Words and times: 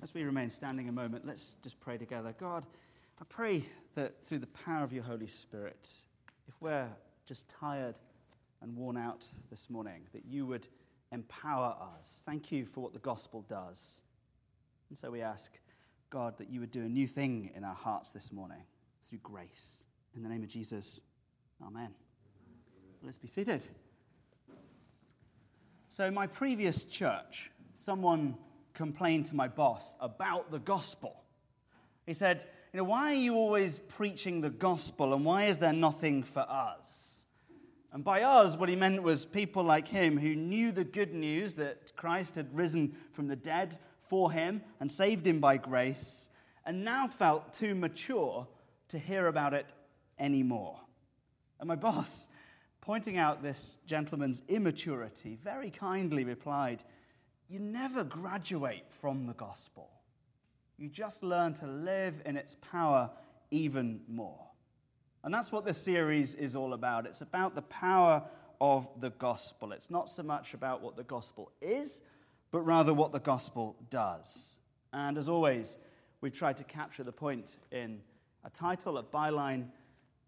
As 0.00 0.14
we 0.14 0.22
remain 0.22 0.48
standing 0.48 0.88
a 0.88 0.92
moment, 0.92 1.26
let's 1.26 1.56
just 1.62 1.80
pray 1.80 1.98
together. 1.98 2.32
God, 2.38 2.64
I 3.20 3.24
pray 3.28 3.64
that 3.96 4.22
through 4.22 4.38
the 4.38 4.46
power 4.48 4.84
of 4.84 4.92
your 4.92 5.02
Holy 5.02 5.26
Spirit, 5.26 5.90
if 6.46 6.54
we're 6.60 6.88
just 7.26 7.48
tired 7.48 7.96
and 8.62 8.76
worn 8.76 8.96
out 8.96 9.26
this 9.50 9.68
morning, 9.68 10.02
that 10.12 10.24
you 10.24 10.46
would 10.46 10.68
empower 11.10 11.74
us. 11.98 12.22
Thank 12.24 12.52
you 12.52 12.64
for 12.64 12.80
what 12.80 12.92
the 12.92 13.00
gospel 13.00 13.44
does. 13.48 14.02
And 14.88 14.96
so 14.96 15.10
we 15.10 15.20
ask, 15.20 15.58
God, 16.10 16.38
that 16.38 16.48
you 16.48 16.60
would 16.60 16.70
do 16.70 16.82
a 16.82 16.88
new 16.88 17.08
thing 17.08 17.50
in 17.56 17.64
our 17.64 17.74
hearts 17.74 18.12
this 18.12 18.32
morning 18.32 18.62
through 19.02 19.18
grace. 19.24 19.82
In 20.14 20.22
the 20.22 20.28
name 20.28 20.44
of 20.44 20.48
Jesus, 20.48 21.00
amen. 21.66 21.92
Let's 23.02 23.18
be 23.18 23.28
seated. 23.28 23.66
So, 25.88 26.08
my 26.10 26.28
previous 26.28 26.84
church, 26.84 27.50
someone 27.76 28.36
complained 28.78 29.26
to 29.26 29.34
my 29.34 29.48
boss 29.48 29.96
about 30.00 30.52
the 30.52 30.60
gospel. 30.60 31.24
He 32.06 32.14
said, 32.14 32.44
You 32.72 32.78
know, 32.78 32.84
why 32.84 33.10
are 33.10 33.18
you 33.18 33.34
always 33.34 33.80
preaching 33.80 34.40
the 34.40 34.50
gospel 34.50 35.12
and 35.14 35.24
why 35.24 35.46
is 35.46 35.58
there 35.58 35.72
nothing 35.72 36.22
for 36.22 36.46
us? 36.48 37.24
And 37.92 38.04
by 38.04 38.22
us, 38.22 38.56
what 38.56 38.68
he 38.68 38.76
meant 38.76 39.02
was 39.02 39.26
people 39.26 39.64
like 39.64 39.88
him 39.88 40.16
who 40.16 40.36
knew 40.36 40.70
the 40.70 40.84
good 40.84 41.12
news 41.12 41.56
that 41.56 41.96
Christ 41.96 42.36
had 42.36 42.56
risen 42.56 42.94
from 43.10 43.26
the 43.26 43.34
dead 43.34 43.78
for 43.98 44.30
him 44.30 44.62
and 44.78 44.92
saved 44.92 45.26
him 45.26 45.40
by 45.40 45.56
grace, 45.56 46.28
and 46.64 46.84
now 46.84 47.08
felt 47.08 47.52
too 47.52 47.74
mature 47.74 48.46
to 48.88 48.98
hear 48.98 49.26
about 49.26 49.54
it 49.54 49.66
anymore. 50.20 50.78
And 51.58 51.66
my 51.66 51.76
boss, 51.76 52.28
pointing 52.80 53.16
out 53.16 53.42
this 53.42 53.76
gentleman's 53.86 54.42
immaturity, 54.46 55.36
very 55.42 55.70
kindly 55.70 56.22
replied, 56.22 56.84
you 57.48 57.58
never 57.58 58.04
graduate 58.04 58.84
from 59.00 59.26
the 59.26 59.32
gospel. 59.32 59.88
You 60.76 60.88
just 60.88 61.22
learn 61.22 61.54
to 61.54 61.66
live 61.66 62.22
in 62.26 62.36
its 62.36 62.56
power 62.56 63.10
even 63.50 64.00
more. 64.06 64.46
And 65.24 65.32
that's 65.32 65.50
what 65.50 65.64
this 65.64 65.82
series 65.82 66.34
is 66.34 66.54
all 66.54 66.74
about. 66.74 67.06
It's 67.06 67.22
about 67.22 67.54
the 67.54 67.62
power 67.62 68.22
of 68.60 68.88
the 69.00 69.10
gospel. 69.10 69.72
It's 69.72 69.90
not 69.90 70.10
so 70.10 70.22
much 70.22 70.54
about 70.54 70.82
what 70.82 70.96
the 70.96 71.04
gospel 71.04 71.50
is, 71.60 72.02
but 72.50 72.60
rather 72.60 72.94
what 72.94 73.12
the 73.12 73.20
gospel 73.20 73.76
does. 73.90 74.60
And 74.92 75.18
as 75.18 75.28
always, 75.28 75.78
we've 76.20 76.32
tried 76.32 76.58
to 76.58 76.64
capture 76.64 77.02
the 77.02 77.12
point 77.12 77.56
in 77.72 78.00
a 78.44 78.50
title, 78.50 78.98
a 78.98 79.02
byline, 79.02 79.68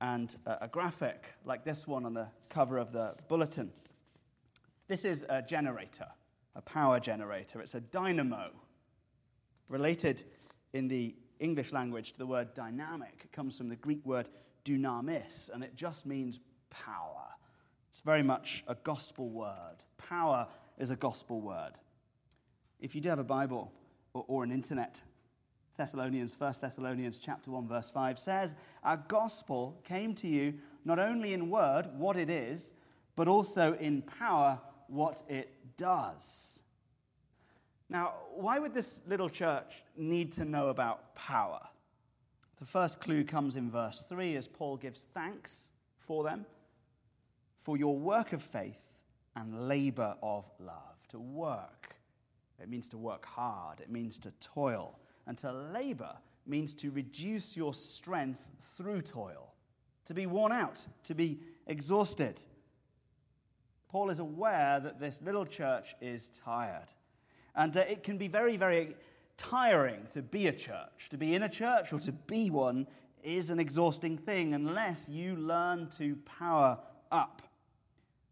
and 0.01 0.35
a 0.47 0.67
graphic 0.67 1.27
like 1.45 1.65
this 1.65 1.87
one 1.87 2.07
on 2.07 2.15
the 2.15 2.29
cover 2.49 2.79
of 2.79 2.91
the 2.93 3.15
bulletin. 3.29 3.71
This 4.89 5.05
is 5.05 5.27
a 5.29 5.43
generator 5.43 6.07
a 6.55 6.63
power 6.63 7.01
generator. 7.01 7.61
It's 7.61 7.75
a 7.75 7.81
dynamo. 7.81 8.51
Related 9.69 10.25
in 10.73 10.89
the 10.89 11.15
English 11.39 11.73
language 11.73 12.13
to 12.13 12.19
the 12.19 12.27
word 12.27 12.55
dynamic, 12.55 13.23
it 13.25 13.33
comes 13.33 13.57
from 13.57 13.69
the 13.69 13.77
Greek 13.77 14.05
word 14.05 14.29
dunamis, 14.65 15.51
and 15.53 15.65
it 15.65 15.75
just 15.75 16.07
means 16.07 16.41
power. 16.69 17.27
It's 17.89 18.01
very 18.01 18.23
much 18.23 18.63
a 18.69 18.75
gospel 18.75 19.31
word. 19.31 19.77
Power 19.97 20.47
is 20.79 20.91
a 20.91 20.97
gospel 20.97 21.41
word. 21.41 21.73
If 22.79 22.95
you 22.95 23.01
do 23.01 23.09
have 23.09 23.19
a 23.19 23.25
Bible 23.25 23.73
or, 24.15 24.25
or 24.29 24.45
an 24.45 24.53
internet, 24.53 25.03
Thessalonians, 25.77 26.39
1 26.39 26.55
Thessalonians 26.61 27.19
chapter 27.19 27.51
1, 27.51 27.67
verse 27.67 27.91
5 27.91 28.19
says, 28.19 28.55
Our 28.85 28.99
gospel 29.09 29.81
came 29.85 30.15
to 30.17 30.29
you 30.29 30.55
not 30.85 30.99
only 30.99 31.33
in 31.33 31.51
word, 31.51 31.89
what 31.97 32.17
it 32.17 32.29
is, 32.29 32.73
but 33.17 33.29
also 33.29 33.75
in 33.75 34.03
power, 34.03 34.61
what 34.91 35.23
it 35.29 35.55
does. 35.77 36.63
Now, 37.89 38.15
why 38.35 38.59
would 38.59 38.75
this 38.75 39.01
little 39.07 39.29
church 39.29 39.83
need 39.97 40.33
to 40.33 40.45
know 40.45 40.69
about 40.69 41.15
power? 41.15 41.61
The 42.59 42.67
first 42.67 43.01
clue 43.01 43.25
comes 43.25 43.57
in 43.57 43.71
verse 43.71 44.05
3 44.09 44.37
as 44.37 44.47
Paul 44.47 44.77
gives 44.77 45.07
thanks 45.15 45.71
for 45.99 46.23
them, 46.25 46.45
for 47.59 47.77
your 47.77 47.97
work 47.97 48.33
of 48.33 48.43
faith 48.43 48.81
and 49.37 49.69
labor 49.69 50.15
of 50.23 50.45
love. 50.59 50.77
To 51.09 51.19
work, 51.19 51.97
it 52.63 52.69
means 52.69 52.89
to 52.91 52.99
work 52.99 53.25
hard, 53.25 53.81
it 53.81 53.91
means 53.91 54.19
to 54.21 54.33
toil. 54.41 54.99
And 55.27 55.37
to 55.39 55.53
labor 55.53 56.13
means 56.47 56.75
to 56.75 56.91
reduce 56.91 57.57
your 57.57 57.75
strength 57.75 58.51
through 58.77 59.03
toil, 59.03 59.55
to 60.05 60.15
be 60.15 60.27
worn 60.27 60.53
out, 60.53 60.87
to 61.05 61.15
be 61.15 61.41
exhausted. 61.67 62.45
Paul 63.91 64.11
is 64.11 64.21
aware 64.21 64.79
that 64.79 65.01
this 65.01 65.21
little 65.21 65.45
church 65.45 65.97
is 66.01 66.29
tired. 66.45 66.93
And 67.57 67.77
uh, 67.77 67.81
it 67.81 68.05
can 68.05 68.19
be 68.19 68.29
very, 68.29 68.57
very 68.57 68.95
tiring 69.37 70.07
to 70.11 70.23
be 70.23 70.47
a 70.47 70.53
church. 70.53 71.09
To 71.11 71.19
be 71.19 71.35
in 71.35 71.43
a 71.43 71.49
church 71.49 71.93
or 71.93 71.99
to 72.01 72.13
be 72.13 72.51
one 72.51 72.87
is 73.25 73.51
an 73.51 73.59
exhausting 73.59 74.17
thing 74.17 74.55
unless 74.55 75.09
you 75.09 75.35
learn 75.35 75.89
to 75.99 76.17
power 76.25 76.79
up. 77.11 77.43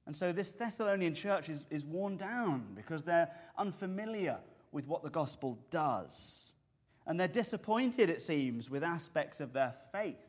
And 0.06 0.16
so 0.16 0.32
this 0.32 0.52
Thessalonian 0.52 1.14
church 1.14 1.48
is, 1.48 1.66
is 1.70 1.84
worn 1.84 2.16
down 2.16 2.68
because 2.76 3.02
they're 3.02 3.28
unfamiliar 3.58 4.38
with 4.70 4.86
what 4.86 5.02
the 5.02 5.10
gospel 5.10 5.58
does. 5.70 6.54
And 7.06 7.18
they're 7.18 7.26
disappointed, 7.26 8.10
it 8.10 8.22
seems, 8.22 8.70
with 8.70 8.84
aspects 8.84 9.40
of 9.40 9.52
their 9.52 9.74
faith. 9.90 10.27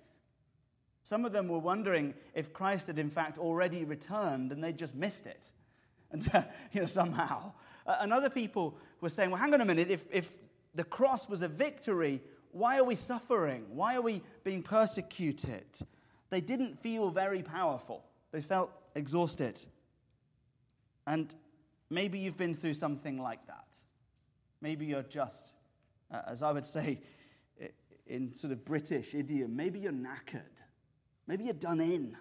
Some 1.09 1.25
of 1.25 1.31
them 1.31 1.47
were 1.47 1.57
wondering 1.57 2.13
if 2.35 2.53
Christ 2.53 2.85
had 2.85 2.99
in 2.99 3.09
fact 3.09 3.39
already 3.39 3.83
returned 3.83 4.51
and 4.51 4.63
they 4.63 4.71
just 4.71 4.93
missed 4.93 5.25
it. 5.25 5.51
And, 6.11 6.27
you 6.71 6.81
know, 6.81 6.87
somehow. 6.87 7.53
Uh, 7.85 7.97
and 8.01 8.13
other 8.13 8.29
people 8.29 8.77
were 9.01 9.09
saying, 9.09 9.31
well, 9.31 9.39
hang 9.39 9.53
on 9.53 9.61
a 9.61 9.65
minute, 9.65 9.89
if, 9.91 10.05
if 10.11 10.31
the 10.73 10.83
cross 10.83 11.29
was 11.29 11.43
a 11.43 11.47
victory, 11.47 12.21
why 12.51 12.77
are 12.77 12.83
we 12.83 12.95
suffering? 12.95 13.65
Why 13.69 13.95
are 13.95 14.01
we 14.01 14.23
being 14.43 14.63
persecuted? 14.63 15.65
They 16.31 16.41
didn't 16.41 16.79
feel 16.79 17.09
very 17.11 17.43
powerful, 17.43 18.03
they 18.31 18.41
felt 18.41 18.71
exhausted. 18.95 19.63
And 21.07 21.33
maybe 21.89 22.19
you've 22.19 22.37
been 22.37 22.55
through 22.55 22.75
something 22.75 23.19
like 23.19 23.45
that. 23.47 23.77
Maybe 24.61 24.85
you're 24.85 25.03
just, 25.03 25.55
uh, 26.11 26.21
as 26.27 26.43
I 26.43 26.51
would 26.51 26.65
say 26.65 26.99
in 28.05 28.33
sort 28.33 28.53
of 28.53 28.63
British 28.65 29.15
idiom, 29.15 29.55
maybe 29.55 29.79
you're 29.79 29.91
knackered. 29.91 30.69
Maybe 31.29 31.44
you're 31.44 31.53
done 31.53 31.79
in. 31.79 32.17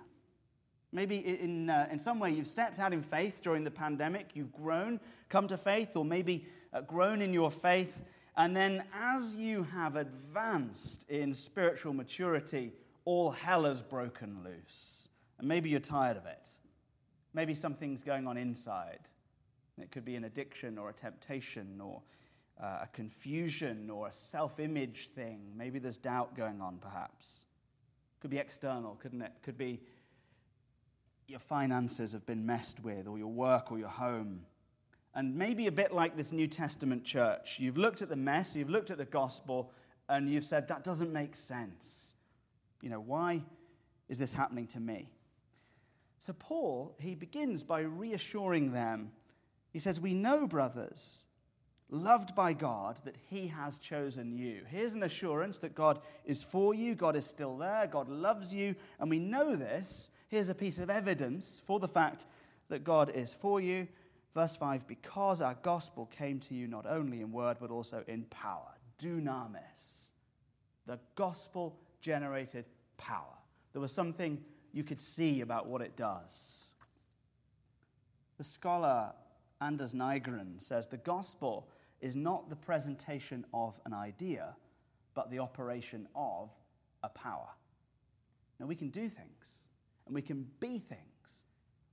Maybe 0.93 1.17
in, 1.17 1.71
uh, 1.71 1.89
in 1.91 1.99
some 1.99 2.21
way 2.21 2.31
you've 2.31 2.47
stepped 2.47 2.79
out 2.79 2.93
in 2.93 3.03
faith 3.03 3.41
during 3.43 3.65
the 3.65 3.71
pandemic, 3.71 4.33
you've 4.35 4.53
grown, 4.53 5.01
come 5.31 5.49
to 5.49 5.57
faith, 5.57 5.97
or 5.97 6.05
maybe 6.05 6.47
uh, 6.75 6.83
grown 6.83 7.23
in 7.23 7.33
your 7.33 7.51
faith. 7.51 8.05
And 8.37 8.55
then 8.55 8.85
as 8.93 9.35
you 9.35 9.63
have 9.63 9.97
advanced 9.97 11.09
in 11.09 11.33
spiritual 11.33 11.95
maturity, 11.95 12.75
all 13.07 13.31
hell 13.31 13.65
has 13.65 13.81
broken 13.81 14.41
loose. 14.45 15.09
And 15.39 15.49
maybe 15.49 15.71
you're 15.71 15.81
tired 15.81 16.19
of 16.19 16.27
it. 16.27 16.51
Maybe 17.33 17.55
something's 17.55 18.03
going 18.03 18.27
on 18.27 18.37
inside. 18.37 19.09
It 19.81 19.91
could 19.91 20.05
be 20.05 20.17
an 20.17 20.25
addiction 20.25 20.77
or 20.77 20.91
a 20.91 20.93
temptation 20.93 21.81
or 21.83 22.03
uh, 22.63 22.81
a 22.83 22.89
confusion 22.93 23.89
or 23.89 24.09
a 24.09 24.13
self 24.13 24.61
image 24.61 25.09
thing. 25.15 25.41
Maybe 25.57 25.79
there's 25.79 25.97
doubt 25.97 26.37
going 26.37 26.61
on, 26.61 26.77
perhaps. 26.77 27.47
Could 28.21 28.31
be 28.31 28.39
external, 28.39 28.97
couldn't 28.97 29.23
it? 29.23 29.33
Could 29.43 29.59
be 29.59 29.81
your 31.29 31.39
finances 31.39 32.12
have 32.12 32.25
been 32.25 32.47
messed 32.47 32.83
with, 32.83 33.06
or 33.06 33.19
your 33.19 33.29
work, 33.29 33.71
or 33.71 33.79
your 33.79 33.89
home. 33.89 34.41
And 35.15 35.37
maybe 35.37 35.67
a 35.67 35.73
bit 35.73 35.93
like 35.93 36.17
this 36.17 36.33
New 36.33 36.47
Testament 36.47 37.05
church, 37.05 37.59
you've 37.59 37.77
looked 37.77 38.03
at 38.03 38.09
the 38.09 38.17
mess, 38.17 38.56
you've 38.56 38.71
looked 38.71 38.91
at 38.91 38.99
the 38.99 39.05
gospel, 39.05 39.73
and 40.09 40.31
you've 40.31 40.45
said, 40.45 40.69
that 40.69 40.84
doesn't 40.84 41.12
make 41.12 41.37
sense. 41.37 42.15
You 42.81 42.89
know, 42.89 43.01
why 43.01 43.43
is 44.09 44.17
this 44.17 44.33
happening 44.33 44.67
to 44.69 44.81
me? 44.81 45.11
So, 46.19 46.33
Paul, 46.33 46.97
he 46.99 47.15
begins 47.15 47.62
by 47.62 47.81
reassuring 47.81 48.73
them. 48.73 49.12
He 49.71 49.79
says, 49.79 50.00
We 50.00 50.15
know, 50.15 50.47
brothers, 50.47 51.27
loved 51.91 52.34
by 52.34 52.53
God, 52.53 52.99
that 53.04 53.16
He 53.28 53.49
has 53.49 53.79
chosen 53.79 54.37
you. 54.37 54.62
Here's 54.69 54.94
an 54.94 55.02
assurance 55.02 55.58
that 55.58 55.75
God 55.75 56.00
is 56.25 56.43
for 56.43 56.75
you, 56.75 56.94
God 56.94 57.17
is 57.17 57.26
still 57.26 57.56
there, 57.56 57.87
God 57.87 58.08
loves 58.08 58.52
you, 58.52 58.75
and 59.00 59.08
we 59.08 59.19
know 59.19 59.56
this. 59.56 60.11
Here's 60.29 60.49
a 60.49 60.55
piece 60.55 60.79
of 60.79 60.90
evidence 60.90 61.62
for 61.67 61.81
the 61.81 61.88
fact 61.88 62.26
that 62.69 62.85
God 62.85 63.11
is 63.14 63.32
for 63.32 63.61
you. 63.61 63.88
Verse 64.35 64.56
5 64.56 64.87
Because 64.87 65.40
our 65.40 65.56
gospel 65.62 66.06
came 66.06 66.38
to 66.40 66.55
you 66.55 66.67
not 66.67 66.87
only 66.87 67.20
in 67.20 67.32
word, 67.32 67.56
but 67.61 67.70
also 67.70 68.05
in 68.06 68.25
power. 68.25 68.75
Dunamis. 69.02 70.12
The 70.87 70.99
gospel 71.14 71.79
generated 72.00 72.67
power. 72.96 73.34
There 73.73 73.81
was 73.81 73.93
something 73.93 74.38
you 74.73 74.84
could 74.84 75.00
see 75.00 75.41
about 75.41 75.67
what 75.67 75.81
it 75.81 75.96
does. 75.96 76.73
The 78.37 78.44
scholar 78.44 79.12
Anders 79.61 79.93
Nygren 79.93 80.62
says 80.62 80.87
the 80.87 80.99
gospel 80.99 81.69
is 82.00 82.17
not 82.17 82.49
the 82.49 82.56
presentation 82.56 83.45
of 83.53 83.79
an 83.85 83.93
idea, 83.93 84.55
but 85.15 85.31
the 85.31 85.39
operation 85.39 86.06
of 86.15 86.50
a 87.03 87.09
power. 87.09 87.49
Now, 88.61 88.67
we 88.67 88.75
can 88.75 88.91
do 88.91 89.09
things 89.09 89.69
and 90.06 90.15
we 90.15 90.23
can 90.23 90.47
be 90.61 90.79
things 90.79 91.45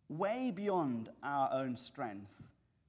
way 0.10 0.52
beyond 0.52 1.10
our 1.24 1.52
own 1.52 1.76
strength 1.76 2.44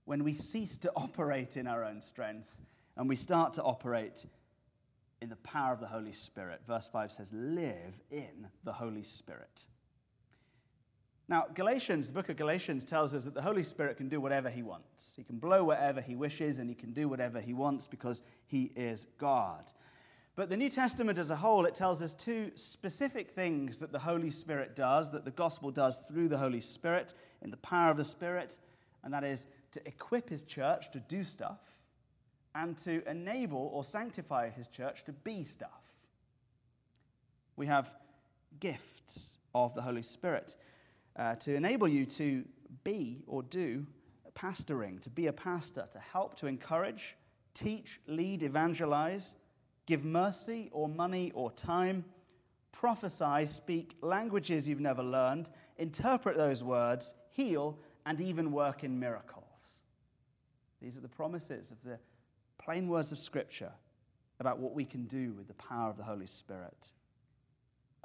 when 0.05 0.25
we 0.25 0.33
cease 0.33 0.77
to 0.79 0.93
operate 0.97 1.57
in 1.57 1.67
our 1.67 1.85
own 1.85 2.01
strength 2.01 2.55
and 2.97 3.09
we 3.09 3.17
start 3.17 3.53
to 3.55 3.63
operate 3.63 4.27
in 5.21 5.29
the 5.29 5.37
power 5.37 5.73
of 5.73 5.81
the 5.81 5.87
Holy 5.87 6.13
Spirit. 6.13 6.61
Verse 6.67 6.89
5 6.89 7.13
says, 7.13 7.33
Live 7.33 8.01
in 8.11 8.49
the 8.65 8.73
Holy 8.73 9.03
Spirit. 9.03 9.67
Now, 11.29 11.47
Galatians, 11.55 12.07
the 12.07 12.13
book 12.13 12.29
of 12.29 12.37
Galatians 12.37 12.85
tells 12.85 13.13
us 13.15 13.25
that 13.25 13.35
the 13.35 13.43
Holy 13.43 13.65
Spirit 13.65 13.97
can 13.97 14.09
do 14.09 14.21
whatever 14.21 14.49
he 14.49 14.63
wants. 14.63 15.15
He 15.17 15.25
can 15.25 15.39
blow 15.39 15.65
wherever 15.65 16.01
he 16.01 16.15
wishes 16.15 16.59
and 16.59 16.69
he 16.69 16.77
can 16.77 16.93
do 16.93 17.09
whatever 17.09 17.41
he 17.41 17.53
wants 17.53 17.89
because 17.89 18.23
he 18.47 18.71
is 18.77 19.07
God. 19.19 19.73
But 20.37 20.51
the 20.51 20.57
New 20.57 20.71
Testament 20.71 21.19
as 21.19 21.31
a 21.33 21.37
whole, 21.37 21.65
it 21.65 21.75
tells 21.75 22.01
us 22.01 22.15
two 22.15 22.53
specific 22.55 23.31
things 23.31 23.79
that 23.79 23.91
the 23.91 23.99
Holy 23.99 24.31
Spirit 24.31 24.77
does, 24.77 25.11
that 25.11 25.25
the 25.25 25.31
gospel 25.33 25.71
does 25.73 25.97
through 25.97 26.29
the 26.29 26.39
Holy 26.39 26.61
Spirit, 26.61 27.15
in 27.43 27.51
the 27.51 27.57
power 27.57 27.91
of 27.91 27.97
the 27.97 28.05
Spirit, 28.05 28.59
and 29.03 29.13
that 29.13 29.25
is 29.25 29.47
to 29.73 29.81
equip 29.89 30.29
his 30.29 30.43
church 30.43 30.93
to 30.93 31.01
do 31.01 31.25
stuff 31.25 31.61
and 32.55 32.77
to 32.79 33.03
enable 33.09 33.71
or 33.73 33.83
sanctify 33.83 34.51
his 34.51 34.69
church 34.69 35.05
to 35.05 35.13
be 35.13 35.43
stuff. 35.43 35.95
We 37.57 37.67
have 37.67 37.95
gifts 38.61 39.39
of 39.55 39.75
the 39.75 39.83
Holy 39.83 40.03
Spirit 40.03 40.55
uh, 41.19 41.35
to 41.37 41.55
enable 41.55 41.89
you 41.89 42.07
to 42.07 42.45
be 42.85 43.23
or 43.27 43.43
do 43.43 43.87
pastoring, 44.35 45.01
to 45.01 45.11
be 45.11 45.27
a 45.29 45.33
pastor, 45.33 45.87
to 45.91 45.99
help 45.99 46.37
to 46.37 46.47
encourage, 46.47 47.17
teach, 47.55 48.01
lead, 48.07 48.43
evangelize, 48.43 49.37
give 49.87 50.05
mercy 50.05 50.69
or 50.73 50.89
money 50.89 51.33
or 51.35 51.51
time, 51.53 52.05
prophesy, 52.71 53.47
speak 53.47 53.97
languages 54.03 54.69
you've 54.69 54.81
never 54.81 55.03
learned, 55.03 55.49
interpret 55.79 56.37
those 56.37 56.63
words, 56.63 57.15
heal, 57.31 57.79
and 58.05 58.21
even 58.21 58.53
work 58.53 58.85
in 58.85 58.99
miracles. 58.99 59.81
These 60.83 60.99
are 60.99 61.01
the 61.01 61.09
promises 61.09 61.71
of 61.71 61.83
the 61.83 61.99
plain 62.59 62.89
words 62.89 63.13
of 63.13 63.19
Scripture 63.19 63.73
about 64.39 64.59
what 64.59 64.75
we 64.75 64.85
can 64.85 65.07
do 65.07 65.33
with 65.33 65.49
the 65.49 65.55
power 65.55 65.89
of 65.89 65.97
the 65.97 66.03
Holy 66.03 66.27
Spirit. 66.27 66.93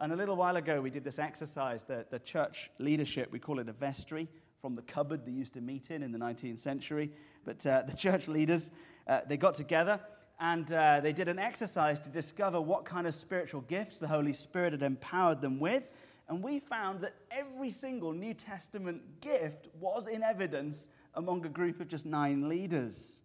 And 0.02 0.12
a 0.12 0.16
little 0.16 0.36
while 0.36 0.56
ago, 0.56 0.82
we 0.82 0.90
did 0.90 1.04
this 1.04 1.20
exercise, 1.20 1.84
the, 1.84 2.08
the 2.10 2.18
church 2.18 2.72
leadership, 2.80 3.32
we 3.32 3.38
call 3.38 3.60
it 3.60 3.70
a 3.70 3.72
vestry, 3.72 4.28
from 4.56 4.76
the 4.76 4.82
cupboard 4.82 5.28
they 5.28 5.32
used 5.32 5.54
to 5.54 5.62
meet 5.62 5.92
in 5.92 6.02
in 6.02 6.12
the 6.12 6.18
19th 6.18 6.58
century. 6.58 7.12
But 7.46 7.64
uh, 7.68 7.84
the 7.88 7.96
church 7.96 8.28
leaders, 8.28 8.72
uh, 9.08 9.22
they 9.28 9.38
got 9.38 9.54
together 9.54 10.00
and 10.40 10.74
uh, 10.74 11.02
they 11.02 11.14
did 11.14 11.28
an 11.28 11.38
exercise 11.38 12.00
to 12.00 12.10
discover 12.10 12.60
what 12.60 12.84
kind 12.84 13.06
of 13.06 13.14
spiritual 13.14 13.62
gifts 13.62 14.00
the 14.00 14.08
Holy 14.08 14.34
Spirit 14.34 14.74
had 14.74 14.82
empowered 14.82 15.40
them 15.40 15.60
with. 15.60 15.88
And 16.28 16.42
we 16.42 16.58
found 16.58 17.02
that 17.02 17.14
every 17.30 17.70
single 17.70 18.12
New 18.12 18.34
Testament 18.34 19.04
gift 19.22 19.68
was 19.80 20.08
in 20.08 20.24
evidence 20.24 20.88
among 21.14 21.46
a 21.46 21.50
group 21.50 21.80
of 21.80 21.88
just 21.88 22.08
nine 22.08 22.50
leaders. 22.50 23.22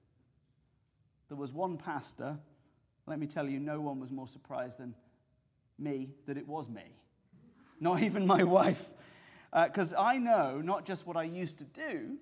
There 1.28 1.38
was 1.38 1.54
one 1.54 1.78
pastor. 1.78 2.36
Let 3.06 3.18
me 3.18 3.26
tell 3.26 3.48
you, 3.48 3.60
no 3.60 3.80
one 3.80 3.98
was 3.98 4.10
more 4.10 4.28
surprised 4.28 4.76
than 4.76 4.94
me 5.78 6.10
that 6.26 6.36
it 6.36 6.46
was 6.46 6.68
me, 6.68 6.82
not 7.80 8.02
even 8.02 8.26
my 8.26 8.42
wife. 8.42 8.84
Because 9.52 9.92
uh, 9.92 10.00
I 10.00 10.18
know 10.18 10.60
not 10.60 10.84
just 10.84 11.06
what 11.06 11.16
I 11.16 11.24
used 11.24 11.58
to 11.58 11.64
do, 11.64 12.16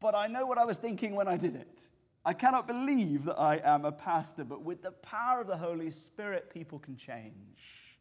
but 0.00 0.14
I 0.14 0.26
know 0.26 0.46
what 0.46 0.58
I 0.58 0.64
was 0.64 0.78
thinking 0.78 1.14
when 1.14 1.28
I 1.28 1.36
did 1.36 1.54
it. 1.54 1.88
I 2.24 2.32
cannot 2.32 2.66
believe 2.66 3.24
that 3.24 3.38
I 3.38 3.60
am 3.64 3.84
a 3.84 3.92
pastor, 3.92 4.44
but 4.44 4.62
with 4.62 4.82
the 4.82 4.92
power 4.92 5.40
of 5.40 5.46
the 5.46 5.56
Holy 5.56 5.90
Spirit, 5.90 6.50
people 6.50 6.78
can 6.78 6.96
change. 6.96 7.98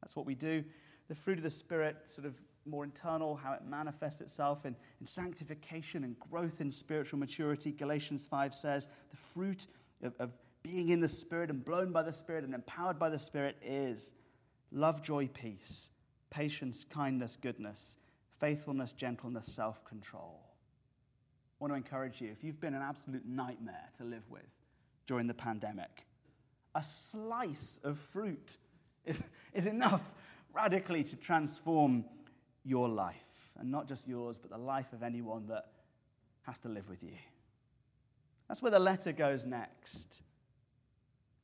That's 0.00 0.14
what 0.14 0.26
we 0.26 0.34
do. 0.34 0.64
The 1.08 1.14
fruit 1.14 1.38
of 1.38 1.42
the 1.42 1.50
Spirit, 1.50 1.96
sort 2.04 2.26
of 2.26 2.34
more 2.64 2.84
internal, 2.84 3.36
how 3.36 3.52
it 3.52 3.62
manifests 3.68 4.20
itself 4.20 4.66
in, 4.66 4.76
in 5.00 5.06
sanctification 5.06 6.04
and 6.04 6.18
growth 6.18 6.60
in 6.60 6.70
spiritual 6.70 7.18
maturity. 7.18 7.72
Galatians 7.72 8.24
5 8.26 8.54
says 8.54 8.88
the 9.10 9.16
fruit 9.16 9.66
of, 10.02 10.14
of 10.18 10.30
being 10.66 10.88
in 10.88 11.00
the 11.00 11.08
Spirit 11.08 11.48
and 11.50 11.64
blown 11.64 11.92
by 11.92 12.02
the 12.02 12.12
Spirit 12.12 12.44
and 12.44 12.52
empowered 12.52 12.98
by 12.98 13.08
the 13.08 13.18
Spirit 13.18 13.56
is 13.62 14.14
love, 14.72 15.00
joy, 15.00 15.28
peace, 15.28 15.90
patience, 16.30 16.84
kindness, 16.84 17.36
goodness, 17.36 17.98
faithfulness, 18.40 18.92
gentleness, 18.92 19.46
self 19.52 19.84
control. 19.84 20.40
I 20.44 21.54
want 21.60 21.72
to 21.72 21.76
encourage 21.76 22.20
you 22.20 22.30
if 22.32 22.42
you've 22.42 22.60
been 22.60 22.74
an 22.74 22.82
absolute 22.82 23.24
nightmare 23.24 23.88
to 23.98 24.04
live 24.04 24.24
with 24.28 24.42
during 25.06 25.28
the 25.28 25.34
pandemic, 25.34 26.04
a 26.74 26.82
slice 26.82 27.78
of 27.84 27.98
fruit 27.98 28.56
is, 29.04 29.22
is 29.54 29.68
enough 29.68 30.02
radically 30.52 31.04
to 31.04 31.16
transform 31.16 32.04
your 32.64 32.88
life. 32.88 33.14
And 33.58 33.70
not 33.70 33.86
just 33.88 34.08
yours, 34.08 34.36
but 34.36 34.50
the 34.50 34.58
life 34.58 34.92
of 34.92 35.02
anyone 35.02 35.46
that 35.46 35.66
has 36.42 36.58
to 36.58 36.68
live 36.68 36.90
with 36.90 37.02
you. 37.02 37.16
That's 38.48 38.60
where 38.60 38.72
the 38.72 38.78
letter 38.78 39.12
goes 39.12 39.46
next. 39.46 40.22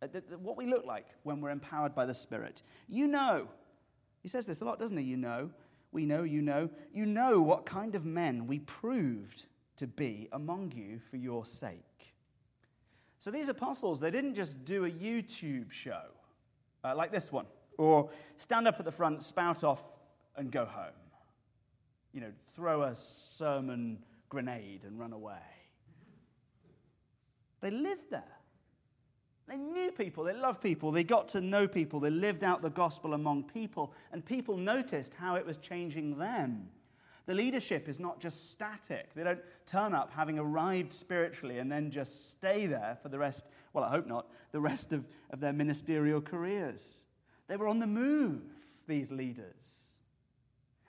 Uh, 0.03 0.09
what 0.39 0.57
we 0.57 0.67
look 0.67 0.85
like 0.85 1.07
when 1.23 1.41
we're 1.41 1.51
empowered 1.51 1.95
by 1.95 2.05
the 2.05 2.15
Spirit. 2.15 2.63
You 2.89 3.07
know, 3.07 3.47
he 4.21 4.29
says 4.29 4.47
this 4.47 4.61
a 4.61 4.65
lot, 4.65 4.79
doesn't 4.79 4.97
he? 4.97 5.05
You 5.05 5.17
know, 5.17 5.51
we 5.93 6.05
know, 6.05 6.25
you 6.25 6.43
know, 6.43 6.69
you 6.93 7.07
know 7.07 7.41
what 7.41 7.67
kind 7.67 7.95
of 7.95 8.05
men 8.05 8.47
we 8.47 8.59
proved 8.61 9.47
to 9.77 9.87
be 9.87 10.29
among 10.33 10.73
you 10.73 10.99
for 11.11 11.17
your 11.17 11.45
sake. 11.45 12.15
So 13.19 13.31
these 13.31 13.49
apostles, 13.49 14.01
they 14.01 14.11
didn't 14.11 14.35
just 14.35 14.65
do 14.65 14.85
a 14.85 14.91
YouTube 14.91 15.71
show 15.71 16.03
uh, 16.83 16.95
like 16.97 17.13
this 17.13 17.31
one, 17.31 17.47
or 17.79 18.11
stand 18.37 18.67
up 18.67 18.81
at 18.81 18.85
the 18.85 18.93
front, 18.93 19.23
spout 19.23 19.63
off, 19.63 19.81
and 20.37 20.51
go 20.51 20.65
home. 20.65 20.91
You 22.13 22.23
know, 22.23 22.33
throw 22.55 22.83
a 22.83 22.95
sermon 22.95 23.99
grenade 24.29 24.83
and 24.85 24.99
run 24.99 25.13
away. 25.13 25.35
They 27.61 27.71
lived 27.71 28.11
there. 28.11 28.25
They 29.53 29.59
knew 29.59 29.93
people, 29.93 30.25
they 30.25 30.33
loved 30.33 30.63
people, 30.63 30.91
they 30.93 31.05
got 31.05 31.29
to 31.29 31.43
know 31.43 31.69
people, 31.69 32.01
they 32.01 32.09
lived 32.09 32.43
out 32.43 32.63
the 32.63 32.71
gospel 32.71 33.13
among 33.13 33.43
people, 33.43 33.93
and 34.11 34.25
people 34.25 34.57
noticed 34.57 35.13
how 35.13 35.35
it 35.35 35.45
was 35.45 35.59
changing 35.59 36.17
them. 36.17 36.71
The 37.27 37.35
leadership 37.35 37.87
is 37.87 38.01
not 38.01 38.19
just 38.19 38.51
static. 38.51 39.13
They 39.15 39.23
don't 39.23 39.43
turn 39.67 39.93
up 39.93 40.11
having 40.11 40.39
arrived 40.39 40.91
spiritually 40.91 41.59
and 41.59 41.71
then 41.71 41.91
just 41.91 42.31
stay 42.31 42.65
there 42.65 42.97
for 43.03 43.11
the 43.11 43.19
rest, 43.19 43.45
well, 43.75 43.85
I 43.85 43.91
hope 43.91 44.07
not, 44.07 44.27
the 44.53 44.61
rest 44.61 44.95
of, 44.95 45.05
of 45.29 45.41
their 45.41 45.53
ministerial 45.53 46.23
careers. 46.23 47.05
They 47.47 47.59
were 47.59 47.69
on 47.69 47.79
the 47.79 47.87
move, 47.87 48.41
these 48.89 49.11
leaders. 49.11 49.91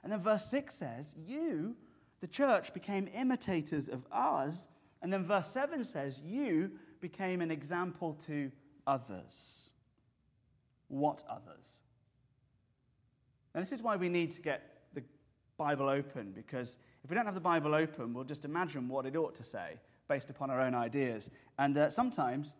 And 0.03 0.11
then 0.11 0.21
verse 0.21 0.45
6 0.45 0.73
says, 0.73 1.15
You, 1.27 1.75
the 2.21 2.27
church, 2.27 2.73
became 2.73 3.09
imitators 3.13 3.89
of 3.89 4.05
us. 4.09 4.69
And 5.01 5.11
then 5.11 5.25
verse 5.25 5.49
7 5.49 5.83
says, 5.83 6.21
You 6.23 6.71
became 7.03 7.41
an 7.41 7.51
example 7.51 8.13
to 8.13 8.49
others. 8.87 9.71
What 10.87 11.21
others? 11.29 11.81
And 13.53 13.61
this 13.61 13.73
is 13.73 13.81
why 13.81 13.97
we 13.97 14.07
need 14.07 14.31
to 14.31 14.41
get 14.41 14.85
the 14.93 15.03
Bible 15.57 15.89
open, 15.89 16.31
because 16.31 16.77
if 17.03 17.09
we 17.09 17.15
don't 17.15 17.25
have 17.25 17.35
the 17.35 17.41
Bible 17.41 17.75
open, 17.75 18.13
we'll 18.13 18.23
just 18.23 18.45
imagine 18.45 18.87
what 18.87 19.05
it 19.05 19.17
ought 19.17 19.35
to 19.35 19.43
say 19.43 19.81
based 20.07 20.29
upon 20.29 20.49
our 20.49 20.61
own 20.61 20.73
ideas. 20.73 21.29
And 21.59 21.77
uh, 21.77 21.89
sometimes 21.89 22.55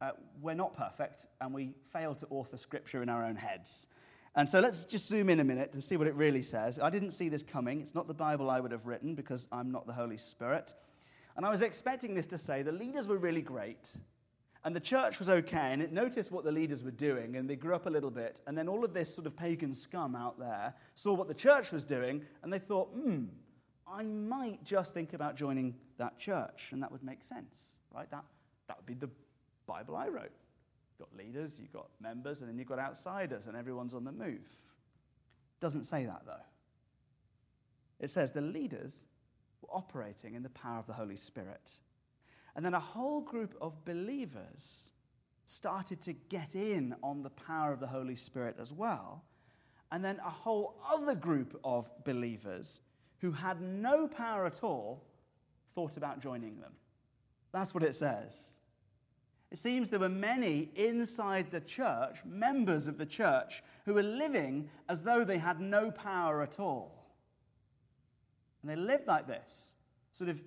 uh, 0.00 0.12
we're 0.40 0.54
not 0.54 0.74
perfect 0.74 1.26
and 1.40 1.52
we 1.52 1.74
fail 1.92 2.14
to 2.14 2.26
author 2.30 2.56
scripture 2.56 3.02
in 3.02 3.08
our 3.08 3.24
own 3.24 3.34
heads. 3.34 3.88
And 4.36 4.48
so 4.48 4.60
let's 4.60 4.84
just 4.84 5.08
zoom 5.08 5.28
in 5.28 5.40
a 5.40 5.44
minute 5.44 5.70
and 5.72 5.82
see 5.82 5.96
what 5.96 6.06
it 6.06 6.14
really 6.14 6.42
says. 6.42 6.78
I 6.78 6.90
didn't 6.90 7.10
see 7.10 7.28
this 7.28 7.42
coming. 7.42 7.80
It's 7.80 7.96
not 7.96 8.06
the 8.06 8.14
Bible 8.14 8.48
I 8.48 8.60
would 8.60 8.70
have 8.70 8.86
written 8.86 9.16
because 9.16 9.48
I'm 9.50 9.72
not 9.72 9.88
the 9.88 9.92
Holy 9.92 10.18
Spirit. 10.18 10.72
And 11.38 11.46
I 11.46 11.50
was 11.50 11.62
expecting 11.62 12.14
this 12.14 12.26
to 12.26 12.36
say 12.36 12.62
the 12.62 12.72
leaders 12.72 13.06
were 13.06 13.16
really 13.16 13.42
great, 13.42 13.96
and 14.64 14.74
the 14.74 14.80
church 14.80 15.20
was 15.20 15.30
okay, 15.30 15.72
and 15.72 15.80
it 15.80 15.92
noticed 15.92 16.32
what 16.32 16.44
the 16.44 16.50
leaders 16.50 16.82
were 16.82 16.90
doing, 16.90 17.36
and 17.36 17.48
they 17.48 17.54
grew 17.54 17.76
up 17.76 17.86
a 17.86 17.90
little 17.90 18.10
bit. 18.10 18.40
And 18.48 18.58
then 18.58 18.66
all 18.66 18.84
of 18.84 18.92
this 18.92 19.14
sort 19.14 19.28
of 19.28 19.36
pagan 19.36 19.72
scum 19.72 20.16
out 20.16 20.36
there 20.40 20.74
saw 20.96 21.14
what 21.14 21.28
the 21.28 21.34
church 21.34 21.70
was 21.70 21.84
doing, 21.84 22.22
and 22.42 22.52
they 22.52 22.58
thought, 22.58 22.88
hmm, 22.88 23.26
I 23.86 24.02
might 24.02 24.64
just 24.64 24.92
think 24.92 25.12
about 25.12 25.36
joining 25.36 25.76
that 25.96 26.18
church, 26.18 26.70
and 26.72 26.82
that 26.82 26.90
would 26.90 27.04
make 27.04 27.22
sense, 27.22 27.76
right? 27.94 28.10
That, 28.10 28.24
that 28.66 28.78
would 28.78 28.86
be 28.86 28.94
the 28.94 29.10
Bible 29.64 29.94
I 29.94 30.08
wrote. 30.08 30.32
You've 30.98 31.08
got 31.08 31.16
leaders, 31.16 31.60
you've 31.60 31.72
got 31.72 31.86
members, 32.00 32.42
and 32.42 32.50
then 32.50 32.58
you've 32.58 32.66
got 32.66 32.80
outsiders, 32.80 33.46
and 33.46 33.56
everyone's 33.56 33.94
on 33.94 34.02
the 34.02 34.10
move. 34.10 34.50
Doesn't 35.60 35.84
say 35.84 36.04
that, 36.04 36.22
though. 36.26 36.42
It 38.00 38.10
says 38.10 38.32
the 38.32 38.40
leaders 38.40 39.04
were 39.62 39.68
operating 39.72 40.34
in 40.34 40.42
the 40.42 40.50
power 40.50 40.78
of 40.78 40.86
the 40.86 40.92
Holy 40.92 41.16
Spirit. 41.16 41.78
And 42.56 42.64
then 42.64 42.74
a 42.74 42.80
whole 42.80 43.20
group 43.20 43.56
of 43.60 43.84
believers 43.84 44.90
started 45.46 46.00
to 46.02 46.12
get 46.12 46.54
in 46.54 46.94
on 47.02 47.22
the 47.22 47.30
power 47.30 47.72
of 47.72 47.80
the 47.80 47.86
Holy 47.86 48.16
Spirit 48.16 48.56
as 48.60 48.72
well. 48.72 49.24
And 49.90 50.04
then 50.04 50.20
a 50.24 50.30
whole 50.30 50.76
other 50.90 51.14
group 51.14 51.58
of 51.64 51.90
believers 52.04 52.80
who 53.20 53.32
had 53.32 53.60
no 53.60 54.06
power 54.06 54.44
at 54.44 54.62
all 54.62 55.04
thought 55.74 55.96
about 55.96 56.20
joining 56.20 56.60
them. 56.60 56.72
That's 57.52 57.72
what 57.72 57.82
it 57.82 57.94
says. 57.94 58.58
It 59.50 59.58
seems 59.58 59.88
there 59.88 59.98
were 59.98 60.10
many 60.10 60.70
inside 60.74 61.50
the 61.50 61.60
church, 61.60 62.18
members 62.26 62.86
of 62.86 62.98
the 62.98 63.06
church, 63.06 63.62
who 63.86 63.94
were 63.94 64.02
living 64.02 64.68
as 64.88 65.02
though 65.02 65.24
they 65.24 65.38
had 65.38 65.60
no 65.60 65.90
power 65.90 66.42
at 66.42 66.60
all. 66.60 66.97
And 68.62 68.70
they 68.70 68.76
lived 68.76 69.06
like 69.06 69.26
this, 69.26 69.74
sort 70.12 70.30
of 70.30 70.40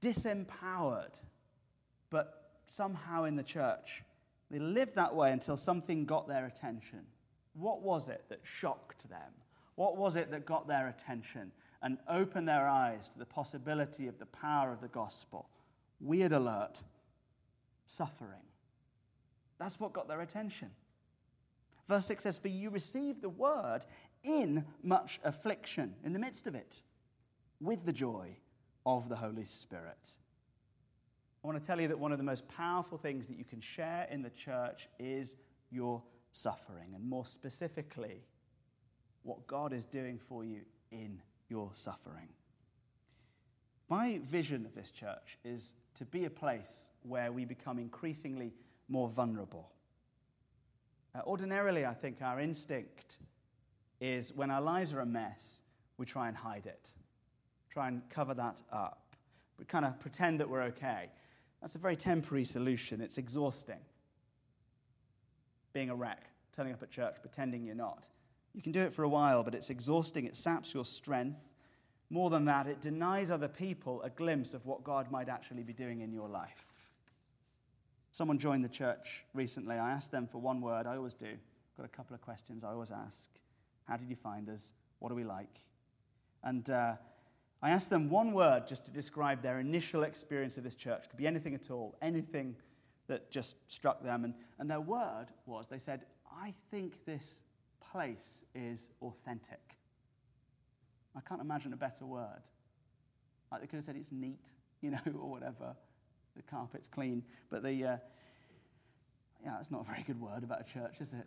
disempowered 0.00 1.20
but 2.10 2.50
somehow 2.66 3.24
in 3.24 3.36
the 3.36 3.42
church, 3.42 4.02
they 4.50 4.58
lived 4.58 4.96
that 4.96 5.14
way 5.14 5.30
until 5.30 5.56
something 5.56 6.04
got 6.04 6.28
their 6.28 6.46
attention. 6.46 7.00
What 7.54 7.82
was 7.82 8.08
it 8.08 8.24
that 8.28 8.40
shocked 8.42 9.08
them? 9.08 9.32
What 9.76 9.96
was 9.96 10.16
it 10.16 10.30
that 10.32 10.44
got 10.44 10.68
their 10.68 10.88
attention 10.88 11.52
and 11.82 11.98
opened 12.08 12.48
their 12.48 12.68
eyes 12.68 13.08
to 13.10 13.18
the 13.18 13.24
possibility 13.24 14.08
of 14.08 14.18
the 14.18 14.26
power 14.26 14.72
of 14.72 14.80
the 14.80 14.88
gospel? 14.88 15.48
Weird 16.00 16.32
alert 16.32 16.82
suffering. 17.86 18.42
That's 19.58 19.78
what 19.78 19.92
got 19.92 20.08
their 20.08 20.20
attention. 20.20 20.70
Verse 21.86 22.06
6 22.06 22.24
says, 22.24 22.38
For 22.38 22.48
you 22.48 22.70
received 22.70 23.22
the 23.22 23.28
word 23.28 23.80
in 24.22 24.64
much 24.82 25.20
affliction, 25.24 25.94
in 26.04 26.12
the 26.12 26.18
midst 26.18 26.46
of 26.46 26.54
it, 26.54 26.82
with 27.60 27.84
the 27.84 27.92
joy 27.92 28.36
of 28.86 29.08
the 29.08 29.16
Holy 29.16 29.44
Spirit. 29.44 30.16
I 31.42 31.46
want 31.46 31.60
to 31.60 31.66
tell 31.66 31.80
you 31.80 31.88
that 31.88 31.98
one 31.98 32.12
of 32.12 32.18
the 32.18 32.24
most 32.24 32.46
powerful 32.48 32.98
things 32.98 33.26
that 33.28 33.38
you 33.38 33.44
can 33.44 33.60
share 33.60 34.06
in 34.10 34.22
the 34.22 34.30
church 34.30 34.88
is 34.98 35.36
your 35.70 36.02
suffering, 36.32 36.94
and 36.94 37.08
more 37.08 37.26
specifically, 37.26 38.22
what 39.22 39.46
God 39.46 39.72
is 39.72 39.84
doing 39.86 40.18
for 40.18 40.44
you 40.44 40.60
in 40.90 41.20
your 41.48 41.70
suffering. 41.72 42.28
My 43.88 44.20
vision 44.22 44.64
of 44.64 44.74
this 44.74 44.90
church 44.90 45.38
is 45.44 45.74
to 45.94 46.04
be 46.04 46.24
a 46.24 46.30
place 46.30 46.90
where 47.02 47.32
we 47.32 47.44
become 47.44 47.78
increasingly 47.78 48.52
more 48.88 49.08
vulnerable. 49.08 49.70
Uh, 51.14 51.22
ordinarily, 51.26 51.84
I 51.84 51.94
think 51.94 52.22
our 52.22 52.38
instinct 52.38 53.18
is 54.00 54.32
when 54.34 54.50
our 54.50 54.60
lives 54.60 54.94
are 54.94 55.00
a 55.00 55.06
mess, 55.06 55.62
we 55.98 56.06
try 56.06 56.28
and 56.28 56.36
hide 56.36 56.66
it, 56.66 56.94
try 57.70 57.88
and 57.88 58.02
cover 58.08 58.34
that 58.34 58.62
up. 58.72 59.14
We 59.58 59.64
kind 59.66 59.84
of 59.84 60.00
pretend 60.00 60.40
that 60.40 60.48
we're 60.48 60.62
okay. 60.62 61.10
That's 61.60 61.74
a 61.74 61.78
very 61.78 61.96
temporary 61.96 62.44
solution. 62.44 63.00
It's 63.00 63.18
exhausting. 63.18 63.80
Being 65.72 65.90
a 65.90 65.94
wreck, 65.94 66.24
turning 66.52 66.72
up 66.72 66.82
at 66.82 66.90
church, 66.90 67.16
pretending 67.20 67.64
you're 67.64 67.74
not. 67.74 68.08
You 68.54 68.62
can 68.62 68.72
do 68.72 68.80
it 68.80 68.94
for 68.94 69.02
a 69.02 69.08
while, 69.08 69.42
but 69.42 69.54
it's 69.54 69.70
exhausting. 69.70 70.24
It 70.24 70.34
saps 70.34 70.74
your 70.74 70.84
strength. 70.84 71.38
More 72.08 72.30
than 72.30 72.46
that, 72.46 72.66
it 72.66 72.80
denies 72.80 73.30
other 73.30 73.46
people 73.46 74.02
a 74.02 74.10
glimpse 74.10 74.54
of 74.54 74.66
what 74.66 74.82
God 74.82 75.10
might 75.12 75.28
actually 75.28 75.62
be 75.62 75.72
doing 75.72 76.00
in 76.00 76.12
your 76.12 76.28
life. 76.28 76.64
Someone 78.10 78.38
joined 78.38 78.64
the 78.64 78.68
church 78.68 79.24
recently. 79.34 79.76
I 79.76 79.90
asked 79.90 80.10
them 80.10 80.26
for 80.26 80.38
one 80.38 80.60
word. 80.60 80.86
I 80.86 80.96
always 80.96 81.14
do. 81.14 81.28
I've 81.28 81.76
Got 81.76 81.86
a 81.86 81.88
couple 81.88 82.14
of 82.14 82.20
questions 82.20 82.64
I 82.64 82.70
always 82.70 82.90
ask. 82.90 83.30
How 83.90 83.96
did 83.96 84.08
you 84.08 84.14
find 84.14 84.48
us? 84.48 84.72
What 85.00 85.10
are 85.10 85.16
we 85.16 85.24
like? 85.24 85.58
And 86.44 86.70
uh, 86.70 86.92
I 87.60 87.70
asked 87.70 87.90
them 87.90 88.08
one 88.08 88.32
word 88.32 88.68
just 88.68 88.84
to 88.84 88.92
describe 88.92 89.42
their 89.42 89.58
initial 89.58 90.04
experience 90.04 90.56
of 90.56 90.62
this 90.62 90.76
church. 90.76 91.10
Could 91.10 91.18
be 91.18 91.26
anything 91.26 91.56
at 91.56 91.72
all, 91.72 91.98
anything 92.00 92.54
that 93.08 93.32
just 93.32 93.56
struck 93.66 94.04
them. 94.04 94.24
And, 94.24 94.34
and 94.60 94.70
their 94.70 94.80
word 94.80 95.26
was 95.44 95.66
they 95.66 95.80
said, 95.80 96.06
I 96.40 96.54
think 96.70 97.04
this 97.04 97.42
place 97.92 98.44
is 98.54 98.92
authentic. 99.02 99.76
I 101.16 101.20
can't 101.28 101.40
imagine 101.40 101.72
a 101.72 101.76
better 101.76 102.06
word. 102.06 102.44
Like 103.50 103.60
they 103.60 103.66
could 103.66 103.78
have 103.78 103.84
said 103.84 103.96
it's 103.96 104.12
neat, 104.12 104.38
you 104.82 104.92
know, 104.92 105.00
or 105.20 105.28
whatever. 105.28 105.74
The 106.36 106.42
carpet's 106.42 106.86
clean. 106.86 107.24
But 107.50 107.64
the, 107.64 107.70
uh, 107.70 107.96
yeah, 109.44 109.54
that's 109.56 109.72
not 109.72 109.80
a 109.80 109.84
very 109.84 110.04
good 110.04 110.20
word 110.20 110.44
about 110.44 110.60
a 110.60 110.72
church, 110.72 111.00
is 111.00 111.12
it? 111.12 111.26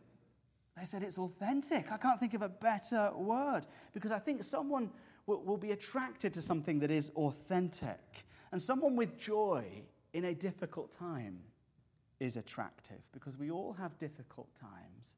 They 0.84 0.88
said 0.88 1.02
it's 1.02 1.18
authentic. 1.18 1.94
I 1.94 1.96
can't 1.96 2.20
think 2.20 2.34
of 2.34 2.42
a 2.42 2.50
better 2.50 3.10
word 3.16 3.68
because 3.94 4.12
I 4.12 4.20
think 4.20 4.44
someone 4.44 4.90
will, 5.28 5.56
be 5.56 5.72
attracted 5.72 6.34
to 6.34 6.42
something 6.42 6.78
that 6.80 6.92
is 6.92 7.10
authentic. 7.16 8.26
And 8.52 8.62
someone 8.62 8.98
with 8.98 9.18
joy 9.18 9.64
in 10.12 10.26
a 10.26 10.34
difficult 10.34 10.92
time 10.92 11.40
is 12.20 12.36
attractive 12.36 12.98
because 13.14 13.38
we 13.38 13.50
all 13.50 13.72
have 13.72 13.98
difficult 13.98 14.54
times, 14.56 15.16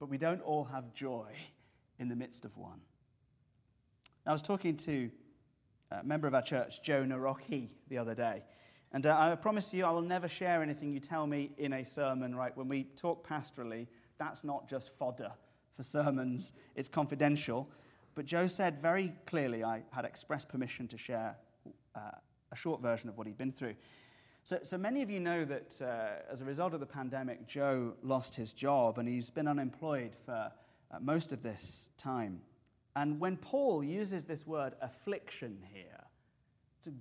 but 0.00 0.08
we 0.08 0.16
don't 0.16 0.40
all 0.40 0.64
have 0.64 0.94
joy 0.94 1.28
in 1.98 2.08
the 2.08 2.16
midst 2.16 2.46
of 2.46 2.56
one. 2.56 2.80
I 4.24 4.32
was 4.32 4.40
talking 4.40 4.78
to 4.78 5.10
a 5.90 6.02
member 6.02 6.26
of 6.26 6.34
our 6.34 6.40
church, 6.40 6.82
Joe 6.82 7.04
Naroki, 7.04 7.68
the 7.90 7.98
other 7.98 8.14
day. 8.14 8.42
And 8.94 9.06
uh, 9.06 9.18
I 9.18 9.34
promise 9.34 9.74
you, 9.74 9.84
I 9.84 9.90
will 9.90 10.02
never 10.02 10.28
share 10.28 10.62
anything 10.62 10.92
you 10.92 11.00
tell 11.00 11.26
me 11.26 11.50
in 11.58 11.72
a 11.72 11.84
sermon, 11.84 12.32
right? 12.32 12.56
When 12.56 12.68
we 12.68 12.84
talk 12.94 13.26
pastorally, 13.26 13.88
that's 14.18 14.44
not 14.44 14.68
just 14.68 14.96
fodder 14.96 15.32
for 15.76 15.82
sermons, 15.82 16.52
it's 16.76 16.88
confidential. 16.88 17.68
But 18.14 18.24
Joe 18.24 18.46
said 18.46 18.78
very 18.78 19.12
clearly 19.26 19.64
I 19.64 19.82
had 19.90 20.04
expressed 20.04 20.48
permission 20.48 20.86
to 20.86 20.96
share 20.96 21.36
uh, 21.96 22.12
a 22.52 22.56
short 22.56 22.80
version 22.80 23.08
of 23.08 23.18
what 23.18 23.26
he'd 23.26 23.36
been 23.36 23.50
through. 23.50 23.74
So, 24.44 24.60
so 24.62 24.78
many 24.78 25.02
of 25.02 25.10
you 25.10 25.18
know 25.18 25.44
that 25.44 25.82
uh, 25.82 26.30
as 26.32 26.40
a 26.40 26.44
result 26.44 26.72
of 26.72 26.78
the 26.78 26.86
pandemic, 26.86 27.48
Joe 27.48 27.94
lost 28.04 28.36
his 28.36 28.52
job 28.52 28.98
and 28.98 29.08
he's 29.08 29.28
been 29.28 29.48
unemployed 29.48 30.14
for 30.24 30.52
uh, 30.92 30.98
most 31.00 31.32
of 31.32 31.42
this 31.42 31.88
time. 31.98 32.42
And 32.94 33.18
when 33.18 33.38
Paul 33.38 33.82
uses 33.82 34.24
this 34.24 34.46
word 34.46 34.74
affliction 34.80 35.58
here, 35.72 36.04
it's 36.78 36.86
a 36.86 36.92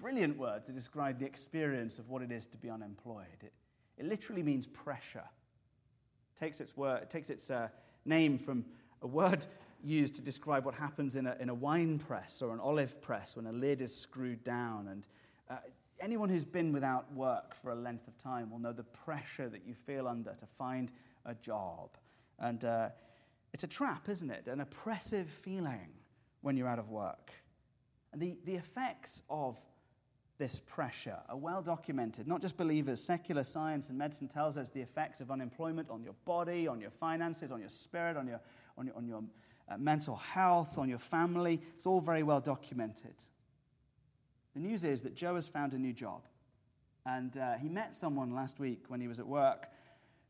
brilliant 0.00 0.36
word 0.36 0.64
to 0.64 0.72
describe 0.72 1.18
the 1.18 1.26
experience 1.26 1.98
of 1.98 2.08
what 2.08 2.22
it 2.22 2.30
is 2.30 2.46
to 2.46 2.56
be 2.58 2.70
unemployed. 2.70 3.26
It, 3.42 3.52
it 3.98 4.06
literally 4.06 4.42
means 4.42 4.66
pressure. 4.66 5.18
It 5.18 6.38
takes 6.38 6.60
its, 6.60 6.76
word, 6.76 7.02
it 7.02 7.10
takes 7.10 7.30
its 7.30 7.50
uh, 7.50 7.68
name 8.04 8.38
from 8.38 8.64
a 9.02 9.06
word 9.06 9.46
used 9.82 10.14
to 10.16 10.22
describe 10.22 10.64
what 10.64 10.74
happens 10.74 11.16
in 11.16 11.26
a, 11.26 11.36
in 11.40 11.48
a 11.48 11.54
wine 11.54 11.98
press 11.98 12.42
or 12.42 12.52
an 12.52 12.60
olive 12.60 13.00
press 13.00 13.36
when 13.36 13.46
a 13.46 13.52
lid 13.52 13.82
is 13.82 13.94
screwed 13.94 14.42
down. 14.44 14.88
And 14.88 15.06
uh, 15.50 15.56
anyone 16.00 16.28
who's 16.28 16.44
been 16.44 16.72
without 16.72 17.12
work 17.14 17.54
for 17.54 17.70
a 17.70 17.74
length 17.74 18.08
of 18.08 18.16
time 18.18 18.50
will 18.50 18.58
know 18.58 18.72
the 18.72 18.82
pressure 18.82 19.48
that 19.48 19.66
you 19.66 19.74
feel 19.74 20.08
under 20.08 20.34
to 20.34 20.46
find 20.58 20.90
a 21.24 21.34
job. 21.34 21.90
And 22.38 22.64
uh, 22.64 22.88
it's 23.52 23.64
a 23.64 23.68
trap, 23.68 24.08
isn't 24.08 24.30
it? 24.30 24.46
An 24.46 24.60
oppressive 24.60 25.28
feeling 25.28 25.88
when 26.42 26.56
you're 26.56 26.68
out 26.68 26.78
of 26.78 26.90
work. 26.90 27.32
And 28.12 28.20
the, 28.20 28.38
the 28.44 28.54
effects 28.54 29.22
of 29.30 29.58
this 30.38 30.60
pressure 30.60 31.18
are 31.28 31.36
well 31.36 31.62
documented. 31.62 32.26
Not 32.26 32.42
just 32.42 32.56
believers, 32.56 33.02
secular 33.02 33.42
science 33.42 33.88
and 33.88 33.98
medicine 33.98 34.28
tells 34.28 34.56
us 34.56 34.68
the 34.68 34.80
effects 34.80 35.20
of 35.20 35.30
unemployment 35.30 35.88
on 35.90 36.02
your 36.02 36.14
body, 36.24 36.68
on 36.68 36.80
your 36.80 36.90
finances, 36.90 37.50
on 37.50 37.60
your 37.60 37.68
spirit, 37.68 38.16
on 38.16 38.26
your, 38.26 38.40
on 38.76 38.86
your, 38.86 38.96
on 38.96 39.06
your 39.06 39.22
uh, 39.68 39.78
mental 39.78 40.16
health, 40.16 40.78
on 40.78 40.88
your 40.88 40.98
family. 40.98 41.60
It's 41.74 41.86
all 41.86 42.00
very 42.00 42.22
well 42.22 42.40
documented. 42.40 43.14
The 44.54 44.60
news 44.60 44.84
is 44.84 45.02
that 45.02 45.14
Joe 45.14 45.34
has 45.34 45.48
found 45.48 45.72
a 45.72 45.78
new 45.78 45.92
job. 45.92 46.22
And 47.04 47.36
uh, 47.38 47.54
he 47.54 47.68
met 47.68 47.94
someone 47.94 48.34
last 48.34 48.58
week 48.58 48.84
when 48.88 49.00
he 49.00 49.08
was 49.08 49.20
at 49.20 49.26
work 49.26 49.68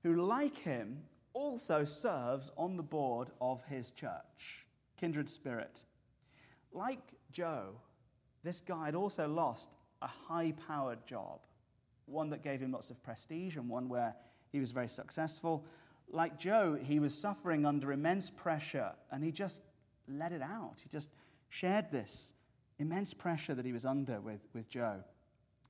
who, 0.03 0.23
like 0.23 0.57
him, 0.59 1.03
also 1.33 1.85
serves 1.85 2.51
on 2.57 2.77
the 2.77 2.83
board 2.83 3.29
of 3.41 3.63
his 3.65 3.91
church, 3.91 4.67
Kindred 4.99 5.29
Spirit. 5.29 5.85
Like 6.73 7.01
Joe, 7.33 7.71
this 8.45 8.61
guy 8.61 8.87
had 8.87 8.95
also 8.95 9.29
lost 9.29 9.71
a 10.03 10.07
high 10.07 10.53
powered 10.67 11.07
job, 11.07 11.41
one 12.07 12.31
that 12.31 12.43
gave 12.43 12.61
him 12.61 12.73
lots 12.73 12.91
of 12.91 13.03
prestige 13.03 13.57
and 13.57 13.69
one 13.69 13.89
where 13.89 14.15
he 14.53 14.61
was 14.61 14.73
very 14.73 14.89
successful. 14.89 15.65
Like 16.09 16.39
Joe, 16.39 16.79
he 16.81 17.01
was 17.01 17.15
suffering 17.15 17.67
under 17.67 17.93
immense 17.93 18.31
pressure 18.31 18.93
and 19.11 19.25
he 19.25 19.33
just 19.33 19.63
let 20.09 20.33
it 20.33 20.43
out. 20.43 20.81
He 20.83 20.89
just 20.89 21.11
shared 21.49 21.91
this 21.91 22.33
immense 22.79 23.15
pressure 23.15 23.55
that 23.55 23.65
he 23.65 23.73
was 23.73 23.85
under 23.85 24.21
with, 24.21 24.47
with 24.55 24.69
Joe. 24.69 25.01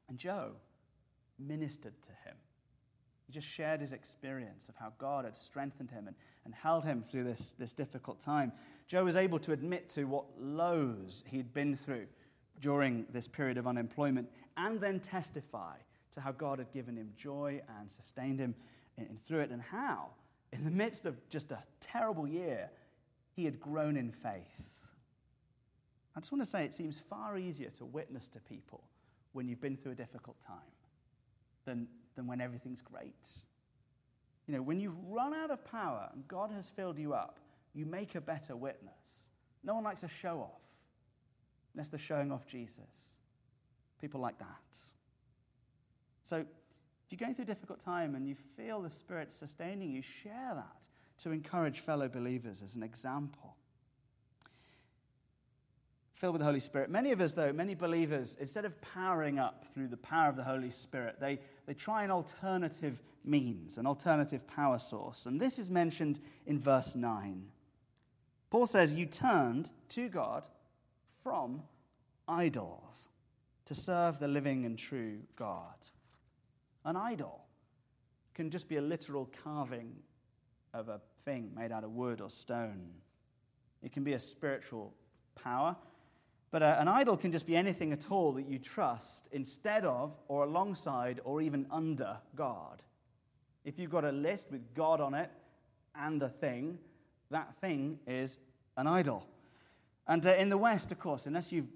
And 0.09 0.19
Joe 0.19 0.53
ministered 1.39 2.01
to 2.03 2.11
him. 2.25 2.37
He 3.27 3.33
just 3.33 3.49
shared 3.49 3.81
his 3.81 3.93
experience 3.93 4.69
of 4.69 4.77
how 4.77 4.93
God 4.99 5.25
had 5.25 5.37
strengthened 5.37 5.91
him 5.91 6.07
and, 6.07 6.17
and 6.45 6.55
held 6.55 6.85
him 6.85 7.03
through 7.03 7.25
this, 7.25 7.55
this 7.59 7.73
difficult 7.73 8.21
time. 8.21 8.53
Joe 8.87 9.05
was 9.05 9.17
able 9.17 9.41
to 9.41 9.53
admit 9.53 9.89
to 9.91 10.05
what 10.05 10.27
lows 10.39 11.25
he'd 11.27 11.53
been 11.53 11.75
through 11.75 12.07
during 12.61 13.07
this 13.13 13.29
period 13.29 13.59
of 13.59 13.67
unemployment 13.67 14.29
and 14.57 14.81
then 14.81 15.01
testify 15.01 15.77
to 16.13 16.21
how 16.21 16.33
God 16.33 16.59
had 16.59 16.73
given 16.73 16.97
him 16.97 17.11
joy 17.17 17.61
and 17.79 17.91
sustained 17.91 18.41
him 18.41 18.55
in, 18.97 19.19
through 19.21 19.41
it 19.41 19.51
and 19.51 19.61
how, 19.61 20.09
in 20.53 20.65
the 20.65 20.71
midst 20.71 21.05
of 21.05 21.17
just 21.29 21.53
a 21.53 21.63
terrible 21.81 22.27
year, 22.27 22.71
he 23.35 23.45
had 23.45 23.61
grown 23.61 23.97
in 23.97 24.11
faith. 24.11 24.87
I 26.17 26.21
just 26.21 26.33
want 26.33 26.43
to 26.43 26.49
say 26.49 26.65
it 26.65 26.73
seems 26.73 26.99
far 26.99 27.37
easier 27.37 27.69
to 27.71 27.85
witness 27.85 28.29
to 28.29 28.41
people 28.41 28.83
when 29.33 29.47
you've 29.47 29.61
been 29.61 29.77
through 29.77 29.93
a 29.93 29.97
difficult 29.97 30.41
time 30.41 30.57
than, 31.67 31.87
than 32.15 32.27
when 32.27 32.41
everything's 32.41 32.81
great. 32.81 33.29
You 34.47 34.55
know, 34.55 34.63
when 34.63 34.81
you've 34.81 34.97
run 35.11 35.35
out 35.35 35.51
of 35.51 35.63
power 35.65 36.09
and 36.15 36.27
God 36.27 36.51
has 36.53 36.71
filled 36.71 36.99
you 36.99 37.13
up, 37.13 37.39
you 37.75 37.85
make 37.85 38.15
a 38.15 38.21
better 38.21 38.57
witness. 38.57 39.29
No 39.63 39.75
one 39.75 39.85
likes 39.85 40.05
a 40.05 40.09
show 40.09 40.39
off 40.39 40.66
unless 41.77 41.89
they're 41.89 41.99
showing 41.99 42.33
off 42.33 42.47
Jesus. 42.47 43.19
People 44.01 44.21
like 44.21 44.39
that. 44.39 44.79
So, 46.23 46.39
if 46.39 46.47
you're 47.11 47.19
going 47.19 47.35
through 47.35 47.45
a 47.45 47.47
difficult 47.47 47.79
time 47.79 48.15
and 48.15 48.27
you 48.27 48.35
feel 48.35 48.81
the 48.81 48.91
Spirit 48.91 49.33
sustaining 49.33 49.91
you, 49.91 50.01
share 50.01 50.55
that 50.55 50.89
to 51.19 51.31
encourage 51.31 51.81
fellow 51.81 52.09
believers 52.09 52.63
as 52.63 52.75
an 52.77 52.83
example. 52.83 53.55
filled 56.15 56.33
with 56.33 56.41
the 56.41 56.47
Holy 56.47 56.61
Spirit. 56.61 56.89
Many 56.89 57.13
of 57.13 57.21
us, 57.21 57.35
though, 57.35 57.53
many 57.53 57.75
believers, 57.75 58.39
instead 58.41 58.65
of 58.65 58.81
powering 58.81 59.39
up 59.39 59.67
through 59.75 59.89
the 59.89 59.99
power 59.99 60.31
of 60.31 60.37
the 60.37 60.45
Holy 60.45 60.71
Spirit, 60.71 61.17
they, 61.21 61.39
they 61.67 61.75
try 61.75 62.05
an 62.05 62.11
alternative 62.11 63.03
means, 63.23 63.77
an 63.77 63.87
alternative 63.87 64.47
power 64.47 64.79
source. 64.79 65.27
And 65.27 65.39
this 65.39 65.59
is 65.59 65.71
mentioned 65.71 66.19
in 66.47 66.59
verse 66.59 66.97
9. 66.97 67.45
Paul 68.49 68.67
says, 68.67 68.95
You 68.95 69.05
turned 69.05 69.71
to 69.91 70.09
God 70.09 70.49
from 71.27 71.61
idols 72.29 73.09
to 73.65 73.75
serve 73.75 74.21
the 74.21 74.29
living 74.29 74.65
and 74.65 74.79
true 74.79 75.19
God. 75.35 75.75
An 76.85 76.95
idol 76.95 77.41
can 78.33 78.49
just 78.49 78.69
be 78.69 78.77
a 78.77 78.81
literal 78.81 79.29
carving 79.43 79.93
of 80.73 80.89
a 80.89 81.01
thing 81.25 81.51
made 81.53 81.73
out 81.73 81.83
of 81.83 81.91
wood 81.91 82.21
or 82.21 82.31
stone. 82.31 82.91
It 83.83 83.91
can 83.91 84.05
be 84.05 84.13
a 84.13 84.21
spiritual 84.21 84.95
power, 85.35 85.75
but 86.53 86.63
uh, 86.63 86.77
an 86.79 86.87
idol 86.87 87.17
can 87.17 87.33
just 87.33 87.45
be 87.49 87.57
anything 87.57 87.93
at 87.93 88.09
all 88.09 88.31
that 88.35 88.49
you 88.49 88.61
trust 88.61 89.29
instead 89.33 89.85
of, 89.85 90.17
or 90.29 90.45
alongside, 90.45 91.21
or 91.25 91.43
even 91.43 91.67
under 91.73 92.19
God. 92.37 92.85
If 93.65 93.81
you've 93.81 93.91
got 93.91 94.05
a 94.05 94.13
list 94.13 94.53
with 94.53 94.73
God 94.75 95.01
on 95.01 95.13
it 95.13 95.33
and 95.97 96.23
a 96.23 96.29
thing, 96.29 96.79
that 97.31 97.53
thing 97.61 97.99
is 98.07 98.39
an 98.77 98.87
idol. 98.87 99.27
And 100.09 100.27
uh, 100.27 100.35
in 100.35 100.49
the 100.49 100.59
West, 100.59 100.93
of 100.93 100.99
course, 100.99 101.27
unless 101.27 101.51
you've 101.53 101.71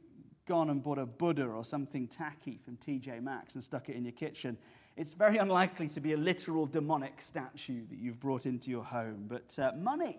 gone 0.46 0.70
and 0.70 0.82
bought 0.82 0.99
a 0.99 1.06
Buddha 1.06 1.46
or 1.46 1.64
something 1.64 2.08
tacky 2.08 2.58
from 2.64 2.76
TJ 2.76 3.22
Maxx 3.22 3.54
and 3.54 3.62
stuck 3.62 3.88
it 3.88 3.96
in 3.96 4.04
your 4.04 4.12
kitchen, 4.12 4.56
it's 4.96 5.14
very 5.14 5.38
unlikely 5.38 5.88
to 5.88 6.00
be 6.00 6.12
a 6.12 6.16
literal 6.16 6.66
demonic 6.66 7.22
statue 7.22 7.87
that 7.88 7.99
you've 7.99 8.20
brought 8.20 8.46
into 8.46 8.70
your 8.70 8.84
home. 8.84 9.26
But 9.28 9.58
uh, 9.58 9.72
money, 9.76 10.18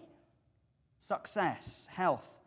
success, 0.98 1.88
health, 1.92 2.42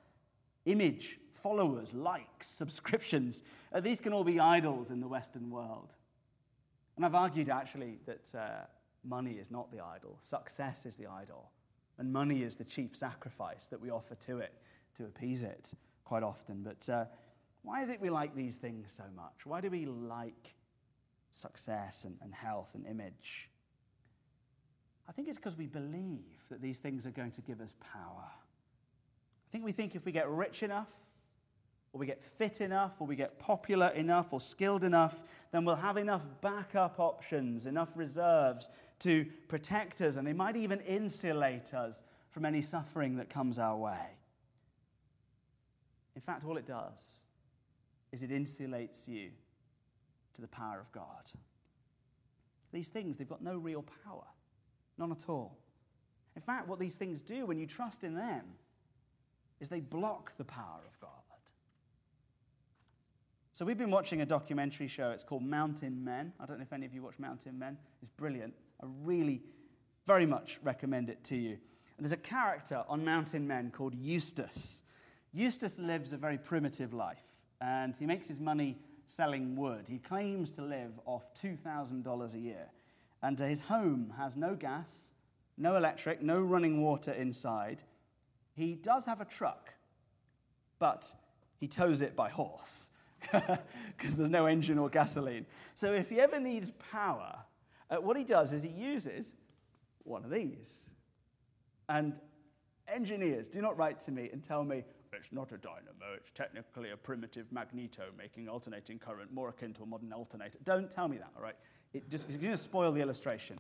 image, 0.64 1.18
followers, 1.35 1.94
likes, 1.94 2.49
subscriptions, 2.49 3.42
uh, 3.73 3.80
these 3.80 4.00
can 4.00 4.12
all 4.12 4.25
be 4.25 4.40
idols 4.40 4.90
in 4.90 5.00
the 5.00 5.09
Western 5.09 5.50
world. 5.50 5.92
And 6.97 7.04
I've 7.04 7.14
argued 7.14 7.49
actually 7.49 7.99
that 8.06 8.35
uh, 8.35 8.66
money 9.04 9.33
is 9.33 9.50
not 9.50 9.71
the 9.71 9.80
idol, 9.80 10.16
success 10.21 10.87
is 10.87 10.97
the 10.97 11.06
idol. 11.06 11.50
And 11.99 12.12
money 12.12 12.42
is 12.42 12.56
the 12.56 12.64
chief 12.64 12.97
sacrifice 12.97 13.68
that 13.68 13.80
we 13.80 13.90
offer 13.90 14.16
to 14.16 14.38
it 14.38 14.52
to 14.96 15.04
appease 15.04 15.42
it 15.42 15.72
quite 16.04 16.22
often. 16.22 16.62
But 16.62 16.88
uh, 16.88 17.04
why 17.62 17.82
is 17.82 17.90
it 17.90 18.00
we 18.00 18.10
like 18.10 18.34
these 18.34 18.56
things 18.56 18.92
so 18.92 19.04
much? 19.16 19.44
Why 19.44 19.60
do 19.60 19.70
we 19.70 19.86
like 19.86 20.54
success 21.30 22.04
and, 22.04 22.16
and 22.22 22.34
health 22.34 22.70
and 22.74 22.86
image? 22.86 23.48
I 25.08 25.12
think 25.12 25.28
it's 25.28 25.38
because 25.38 25.56
we 25.56 25.66
believe 25.66 26.48
that 26.50 26.62
these 26.62 26.78
things 26.78 27.06
are 27.06 27.10
going 27.10 27.32
to 27.32 27.42
give 27.42 27.60
us 27.60 27.74
power. 27.80 28.24
I 28.24 29.50
think 29.50 29.64
we 29.64 29.72
think 29.72 29.94
if 29.94 30.04
we 30.04 30.12
get 30.12 30.28
rich 30.28 30.62
enough, 30.62 30.88
or 31.92 31.98
we 31.98 32.06
get 32.06 32.24
fit 32.24 32.60
enough, 32.60 33.00
or 33.00 33.06
we 33.06 33.14
get 33.14 33.38
popular 33.38 33.88
enough, 33.88 34.32
or 34.32 34.40
skilled 34.40 34.82
enough, 34.82 35.22
then 35.52 35.64
we'll 35.64 35.76
have 35.76 35.96
enough 35.96 36.26
backup 36.40 36.98
options, 36.98 37.66
enough 37.66 37.90
reserves 37.94 38.68
to 38.98 39.24
protect 39.48 40.00
us, 40.00 40.16
and 40.16 40.26
they 40.26 40.32
might 40.32 40.56
even 40.56 40.80
insulate 40.80 41.72
us 41.72 42.02
from 42.30 42.44
any 42.44 42.62
suffering 42.62 43.16
that 43.16 43.30
comes 43.30 43.58
our 43.58 43.76
way. 43.76 44.16
In 46.14 46.23
fact, 46.23 46.44
all 46.44 46.56
it 46.56 46.66
does 46.66 47.25
is 48.12 48.23
it 48.23 48.30
insulates 48.30 49.09
you 49.09 49.30
to 50.35 50.42
the 50.42 50.49
power 50.49 50.78
of 50.78 50.90
God. 50.92 51.33
These 52.73 52.88
things, 52.88 53.16
they've 53.16 53.28
got 53.28 53.42
no 53.42 53.56
real 53.56 53.85
power, 54.04 54.26
none 54.99 55.12
at 55.12 55.28
all. 55.28 55.59
In 56.35 56.42
fact, 56.42 56.66
what 56.68 56.80
these 56.80 56.97
things 56.97 57.21
do 57.21 57.47
when 57.47 57.59
you 57.59 57.66
trust 57.66 58.02
in 58.02 58.14
them 58.14 58.42
is 59.61 59.68
they 59.68 59.80
block 59.80 60.37
the 60.37 60.44
power 60.44 60.80
of 60.87 61.00
God. 61.00 61.11
So 63.54 63.64
we've 63.64 63.78
been 63.78 63.92
watching 63.92 64.21
a 64.21 64.26
documentary 64.26 64.88
show. 64.88 65.11
It's 65.11 65.23
called 65.23 65.44
Mountain 65.44 66.02
Men. 66.02 66.33
I 66.40 66.47
don't 66.47 66.59
know 66.59 66.64
if 66.64 66.73
any 66.73 66.87
of 66.87 66.92
you 66.92 67.02
watch 67.02 67.21
Mountain 67.21 67.56
Men. 67.56 67.78
It's 68.02 68.11
brilliant. 68.11 68.52
I 68.83 68.87
really, 69.04 69.42
very 70.06 70.27
much 70.27 70.59
recommend 70.64 71.09
it 71.09 71.22
to 71.24 71.37
you. 71.37 71.50
And 71.50 72.00
there's 72.00 72.11
a 72.11 72.16
character 72.16 72.83
on 72.88 73.05
Mountain 73.05 73.46
Men 73.46 73.70
called 73.70 73.94
Eustace. 73.94 74.83
Eustace 75.35 75.81
lives 75.81 76.12
a 76.12 76.16
very 76.16 76.38
primitive 76.38 76.94
life, 76.94 77.40
and 77.61 77.97
he 77.97 78.07
makes 78.07 78.29
his 78.29 78.38
money 78.38 78.79
selling 79.07 79.57
wood. 79.57 79.87
He 79.88 79.99
claims 79.99 80.53
to 80.53 80.62
live 80.62 80.92
off 81.07 81.35
$2,000 81.35 82.35
a 82.35 82.38
year. 82.38 82.68
And 83.20 83.40
uh, 83.42 83.47
his 83.47 83.61
home 83.61 84.12
has 84.16 84.37
no 84.37 84.55
gas, 84.55 85.14
no 85.59 85.75
electric, 85.77 86.23
no 86.23 86.40
running 86.40 86.83
water 86.83 87.11
inside. 87.12 87.83
He 88.55 88.75
does 88.75 89.07
have 89.07 89.20
a 89.20 89.25
truck, 89.25 89.75
but 90.79 91.12
he 91.59 91.66
tows 91.66 92.01
it 92.01 92.14
by 92.14 92.29
horse 92.29 92.90
because 93.33 94.14
there's 94.16 94.31
no 94.31 94.47
engine 94.47 94.79
or 94.79 94.88
gasoline. 94.88 95.47
So 95.75 95.92
if 95.92 96.11
he 96.11 96.20
ever 96.20 96.38
needs 96.38 96.70
power, 96.92 97.35
uh, 97.90 97.97
what 97.97 98.16
he 98.16 98.25
does 98.25 98.53
is 98.53 98.62
he 98.62 98.68
uses 98.68 99.35
one 100.05 100.25
of 100.25 100.31
these. 100.31 100.90
And 101.88 102.20
engineers, 102.87 103.49
do 103.49 103.61
not 103.61 103.77
write 103.77 103.99
to 104.01 104.12
me 104.12 104.31
and 104.33 104.44
tell 104.44 104.62
me, 104.62 104.85
it's 105.14 105.33
not 105.33 105.53
a 105.53 105.57
dynamo, 105.57 106.14
it's 106.16 106.31
technically 106.35 106.90
a 106.90 106.96
primitive 106.96 107.50
magneto 107.53 108.05
making 108.16 108.48
alternating 108.48 108.98
current 108.98 109.33
more 109.33 109.48
akin 109.48 109.72
to 109.74 109.83
a 109.83 109.87
modern 109.87 110.12
alternator. 110.12 110.59
Don't 110.64 110.90
tell 110.90 111.09
me 111.09 111.18
that, 111.18 111.31
all 111.37 111.42
right? 111.42 111.57
It 111.92 112.11
just, 112.11 112.29
it's 112.29 112.37
going 112.37 112.53
to 112.53 112.57
spoil 112.57 112.92
the 112.92 113.00
illustration. 113.00 113.59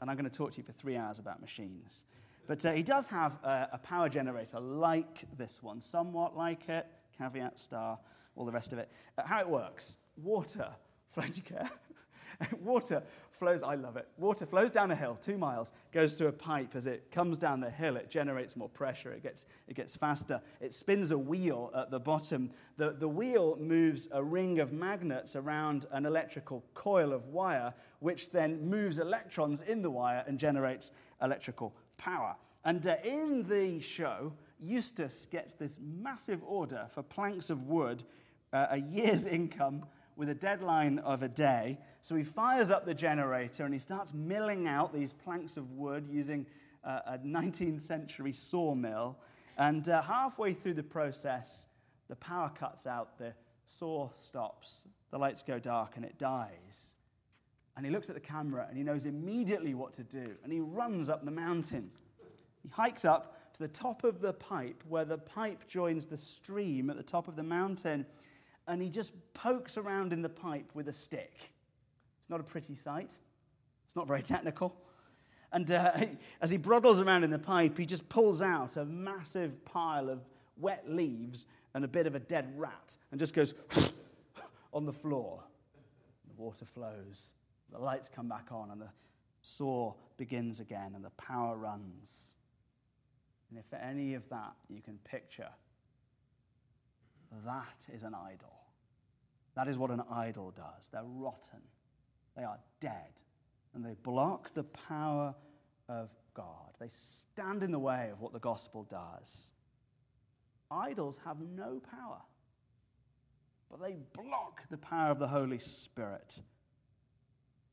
And 0.00 0.10
I'm 0.10 0.16
going 0.16 0.30
to 0.30 0.36
talk 0.36 0.52
to 0.52 0.58
you 0.58 0.62
for 0.62 0.72
three 0.72 0.96
hours 0.96 1.18
about 1.18 1.40
machines. 1.40 2.04
But 2.46 2.64
uh, 2.64 2.72
he 2.72 2.82
does 2.82 3.08
have 3.08 3.38
a, 3.42 3.68
a 3.72 3.78
power 3.78 4.08
generator 4.08 4.60
like 4.60 5.24
this 5.36 5.62
one, 5.62 5.80
somewhat 5.80 6.36
like 6.36 6.68
it, 6.68 6.86
caveat 7.18 7.58
star, 7.58 7.98
all 8.36 8.44
the 8.44 8.52
rest 8.52 8.72
of 8.72 8.78
it. 8.78 8.90
Uh, 9.16 9.22
how 9.24 9.40
it 9.40 9.48
works 9.48 9.96
water, 10.16 10.68
do 11.20 11.26
you 11.34 11.42
care? 11.42 11.70
water 12.60 13.02
flows, 13.38 13.62
I 13.62 13.74
love 13.74 13.96
it. 13.96 14.08
Water 14.18 14.44
flows 14.46 14.70
down 14.70 14.90
a 14.90 14.96
hill, 14.96 15.16
two 15.20 15.38
miles, 15.38 15.72
goes 15.92 16.18
through 16.18 16.28
a 16.28 16.32
pipe. 16.32 16.74
As 16.74 16.86
it 16.86 17.10
comes 17.10 17.38
down 17.38 17.60
the 17.60 17.70
hill, 17.70 17.96
it 17.96 18.10
generates 18.10 18.56
more 18.56 18.68
pressure, 18.68 19.12
it 19.12 19.22
gets, 19.22 19.46
it 19.68 19.74
gets 19.74 19.94
faster. 19.94 20.40
It 20.60 20.74
spins 20.74 21.12
a 21.12 21.18
wheel 21.18 21.70
at 21.74 21.90
the 21.90 22.00
bottom. 22.00 22.50
The, 22.76 22.90
the 22.90 23.08
wheel 23.08 23.56
moves 23.60 24.08
a 24.12 24.22
ring 24.22 24.58
of 24.58 24.72
magnets 24.72 25.36
around 25.36 25.86
an 25.92 26.06
electrical 26.06 26.64
coil 26.74 27.12
of 27.12 27.26
wire, 27.28 27.72
which 28.00 28.30
then 28.30 28.68
moves 28.68 28.98
electrons 28.98 29.62
in 29.62 29.82
the 29.82 29.90
wire 29.90 30.24
and 30.26 30.38
generates 30.38 30.92
electrical 31.22 31.74
power. 31.96 32.36
And 32.64 32.86
uh, 32.86 32.96
in 33.04 33.44
the 33.48 33.80
show, 33.80 34.32
Eustace 34.60 35.26
gets 35.30 35.54
this 35.54 35.78
massive 35.80 36.42
order 36.44 36.86
for 36.90 37.02
planks 37.02 37.50
of 37.50 37.64
wood, 37.64 38.04
uh, 38.52 38.66
a 38.70 38.78
year's 38.78 39.26
income 39.38 39.84
with 40.18 40.28
a 40.28 40.34
deadline 40.34 40.98
of 40.98 41.22
a 41.22 41.28
day. 41.28 41.78
So 42.02 42.16
he 42.16 42.24
fires 42.24 42.72
up 42.72 42.84
the 42.84 42.92
generator 42.92 43.64
and 43.64 43.72
he 43.72 43.78
starts 43.78 44.12
milling 44.12 44.66
out 44.66 44.92
these 44.92 45.12
planks 45.12 45.56
of 45.56 45.70
wood 45.72 46.08
using 46.10 46.44
uh, 46.84 47.00
a 47.06 47.18
19th 47.18 47.82
century 47.82 48.32
sawmill. 48.32 49.16
And 49.56 49.88
uh, 49.88 50.02
halfway 50.02 50.52
through 50.52 50.74
the 50.74 50.82
process, 50.82 51.68
the 52.08 52.16
power 52.16 52.50
cuts 52.58 52.86
out, 52.86 53.16
the 53.16 53.32
saw 53.64 54.10
stops, 54.12 54.88
the 55.12 55.18
lights 55.18 55.44
go 55.44 55.60
dark, 55.60 55.92
and 55.94 56.04
it 56.04 56.18
dies. 56.18 56.96
And 57.76 57.86
he 57.86 57.92
looks 57.92 58.08
at 58.08 58.16
the 58.16 58.20
camera 58.20 58.66
and 58.68 58.76
he 58.76 58.82
knows 58.82 59.06
immediately 59.06 59.74
what 59.74 59.94
to 59.94 60.02
do. 60.02 60.34
And 60.42 60.52
he 60.52 60.58
runs 60.58 61.08
up 61.08 61.24
the 61.24 61.30
mountain. 61.30 61.92
He 62.64 62.68
hikes 62.70 63.04
up 63.04 63.52
to 63.52 63.60
the 63.60 63.68
top 63.68 64.02
of 64.02 64.20
the 64.20 64.32
pipe 64.32 64.82
where 64.88 65.04
the 65.04 65.18
pipe 65.18 65.68
joins 65.68 66.06
the 66.06 66.16
stream 66.16 66.90
at 66.90 66.96
the 66.96 67.04
top 67.04 67.28
of 67.28 67.36
the 67.36 67.44
mountain 67.44 68.04
and 68.68 68.82
he 68.82 68.90
just 68.90 69.12
pokes 69.32 69.76
around 69.76 70.12
in 70.12 70.22
the 70.22 70.28
pipe 70.28 70.70
with 70.74 70.88
a 70.88 70.92
stick. 70.92 71.50
It's 72.20 72.30
not 72.30 72.38
a 72.38 72.44
pretty 72.44 72.74
sight, 72.74 73.18
it's 73.84 73.96
not 73.96 74.06
very 74.06 74.22
technical. 74.22 74.76
And 75.50 75.70
uh, 75.70 75.92
as 76.42 76.50
he 76.50 76.58
broggles 76.58 77.04
around 77.04 77.24
in 77.24 77.30
the 77.30 77.38
pipe, 77.38 77.78
he 77.78 77.86
just 77.86 78.08
pulls 78.08 78.42
out 78.42 78.76
a 78.76 78.84
massive 78.84 79.64
pile 79.64 80.10
of 80.10 80.20
wet 80.58 80.84
leaves 80.86 81.46
and 81.74 81.84
a 81.84 81.88
bit 81.88 82.06
of 82.06 82.14
a 82.14 82.18
dead 82.18 82.52
rat 82.56 82.96
and 83.10 83.18
just 83.18 83.34
goes 83.34 83.54
on 84.72 84.84
the 84.84 84.92
floor. 84.92 85.42
The 86.28 86.42
water 86.42 86.66
flows, 86.66 87.32
the 87.72 87.78
lights 87.78 88.08
come 88.08 88.28
back 88.28 88.48
on, 88.50 88.70
and 88.70 88.80
the 88.80 88.90
saw 89.42 89.94
begins 90.18 90.60
again, 90.60 90.92
and 90.94 91.04
the 91.04 91.10
power 91.10 91.56
runs. 91.56 92.34
And 93.48 93.58
if 93.58 93.72
any 93.72 94.14
of 94.14 94.28
that 94.28 94.54
you 94.68 94.82
can 94.82 94.98
picture, 95.04 95.48
that 97.46 97.88
is 97.92 98.02
an 98.02 98.14
idol. 98.14 98.57
That 99.58 99.66
is 99.66 99.76
what 99.76 99.90
an 99.90 100.04
idol 100.08 100.52
does. 100.52 100.88
They're 100.92 101.02
rotten, 101.02 101.58
they 102.36 102.44
are 102.44 102.60
dead, 102.78 103.10
and 103.74 103.84
they 103.84 103.96
block 104.04 104.54
the 104.54 104.62
power 104.62 105.34
of 105.88 106.10
God. 106.32 106.76
They 106.78 106.86
stand 106.86 107.64
in 107.64 107.72
the 107.72 107.78
way 107.80 108.10
of 108.12 108.20
what 108.20 108.32
the 108.32 108.38
gospel 108.38 108.86
does. 108.88 109.50
Idols 110.70 111.20
have 111.24 111.38
no 111.40 111.82
power, 111.90 112.20
but 113.68 113.82
they 113.82 113.96
block 114.12 114.62
the 114.70 114.78
power 114.78 115.10
of 115.10 115.18
the 115.18 115.26
Holy 115.26 115.58
Spirit. 115.58 116.40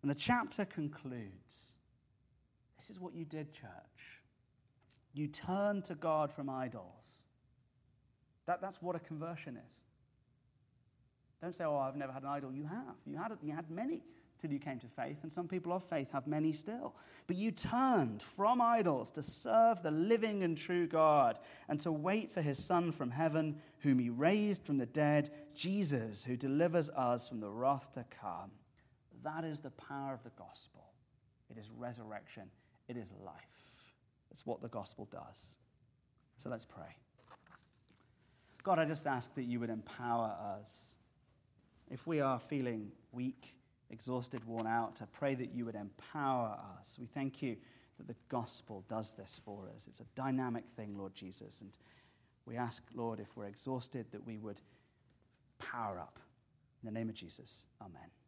And 0.01 0.09
the 0.09 0.15
chapter 0.15 0.65
concludes 0.65 1.77
this 2.77 2.89
is 2.89 2.99
what 2.99 3.13
you 3.13 3.25
did, 3.25 3.53
church. 3.53 4.23
You 5.13 5.27
turned 5.27 5.85
to 5.85 5.93
God 5.93 6.33
from 6.33 6.49
idols 6.49 7.27
That, 8.47 8.59
that's 8.59 8.81
what 8.81 8.95
a 8.95 8.99
conversion 8.99 9.59
is. 9.67 9.83
Don't 11.41 11.53
say, 11.53 11.63
oh, 11.65 11.77
I've 11.77 11.95
never 11.95 12.11
had 12.11 12.23
an 12.23 12.29
idol. 12.29 12.51
You 12.51 12.65
have. 12.65 12.95
You 13.05 13.17
had, 13.17 13.31
you 13.43 13.53
had 13.53 13.69
many 13.69 14.01
till 14.37 14.51
you 14.51 14.59
came 14.59 14.79
to 14.79 14.87
faith, 14.87 15.19
and 15.23 15.31
some 15.31 15.47
people 15.47 15.71
of 15.71 15.83
faith 15.83 16.11
have 16.11 16.27
many 16.27 16.51
still. 16.51 16.95
But 17.27 17.37
you 17.37 17.51
turned 17.51 18.21
from 18.21 18.61
idols 18.61 19.11
to 19.11 19.23
serve 19.23 19.81
the 19.81 19.91
living 19.91 20.43
and 20.43 20.57
true 20.57 20.87
God 20.87 21.39
and 21.69 21.79
to 21.81 21.91
wait 21.91 22.31
for 22.31 22.41
his 22.41 22.63
Son 22.63 22.91
from 22.91 23.11
heaven, 23.11 23.61
whom 23.79 23.99
he 23.99 24.09
raised 24.09 24.63
from 24.63 24.77
the 24.77 24.85
dead, 24.85 25.31
Jesus, 25.53 26.25
who 26.25 26.35
delivers 26.35 26.89
us 26.89 27.29
from 27.29 27.39
the 27.39 27.49
wrath 27.49 27.93
to 27.93 28.05
come. 28.21 28.51
That 29.23 29.45
is 29.45 29.59
the 29.59 29.71
power 29.71 30.13
of 30.13 30.23
the 30.23 30.31
gospel. 30.37 30.83
It 31.49 31.57
is 31.57 31.71
resurrection, 31.71 32.43
it 32.87 32.97
is 32.97 33.11
life. 33.23 33.33
It's 34.31 34.45
what 34.45 34.61
the 34.61 34.67
gospel 34.67 35.07
does. 35.11 35.55
So 36.37 36.49
let's 36.49 36.65
pray. 36.65 36.97
God, 38.63 38.79
I 38.79 38.85
just 38.85 39.07
ask 39.07 39.33
that 39.35 39.43
you 39.43 39.59
would 39.59 39.69
empower 39.69 40.35
us. 40.59 40.97
If 41.89 42.07
we 42.07 42.19
are 42.19 42.39
feeling 42.39 42.91
weak, 43.11 43.55
exhausted, 43.89 44.43
worn 44.45 44.67
out, 44.67 45.01
I 45.01 45.05
pray 45.11 45.35
that 45.35 45.53
you 45.53 45.65
would 45.65 45.75
empower 45.75 46.57
us. 46.79 46.97
We 46.99 47.05
thank 47.05 47.41
you 47.41 47.55
that 47.97 48.07
the 48.07 48.15
gospel 48.29 48.83
does 48.89 49.13
this 49.13 49.39
for 49.45 49.69
us. 49.73 49.87
It's 49.87 49.99
a 49.99 50.05
dynamic 50.15 50.65
thing, 50.75 50.97
Lord 50.97 51.15
Jesus. 51.15 51.61
And 51.61 51.71
we 52.45 52.57
ask, 52.57 52.83
Lord, 52.93 53.19
if 53.19 53.35
we're 53.35 53.45
exhausted, 53.45 54.05
that 54.11 54.25
we 54.25 54.37
would 54.37 54.61
power 55.59 55.99
up. 55.99 56.19
In 56.83 56.93
the 56.93 56.99
name 56.99 57.09
of 57.09 57.15
Jesus, 57.15 57.67
amen. 57.81 58.24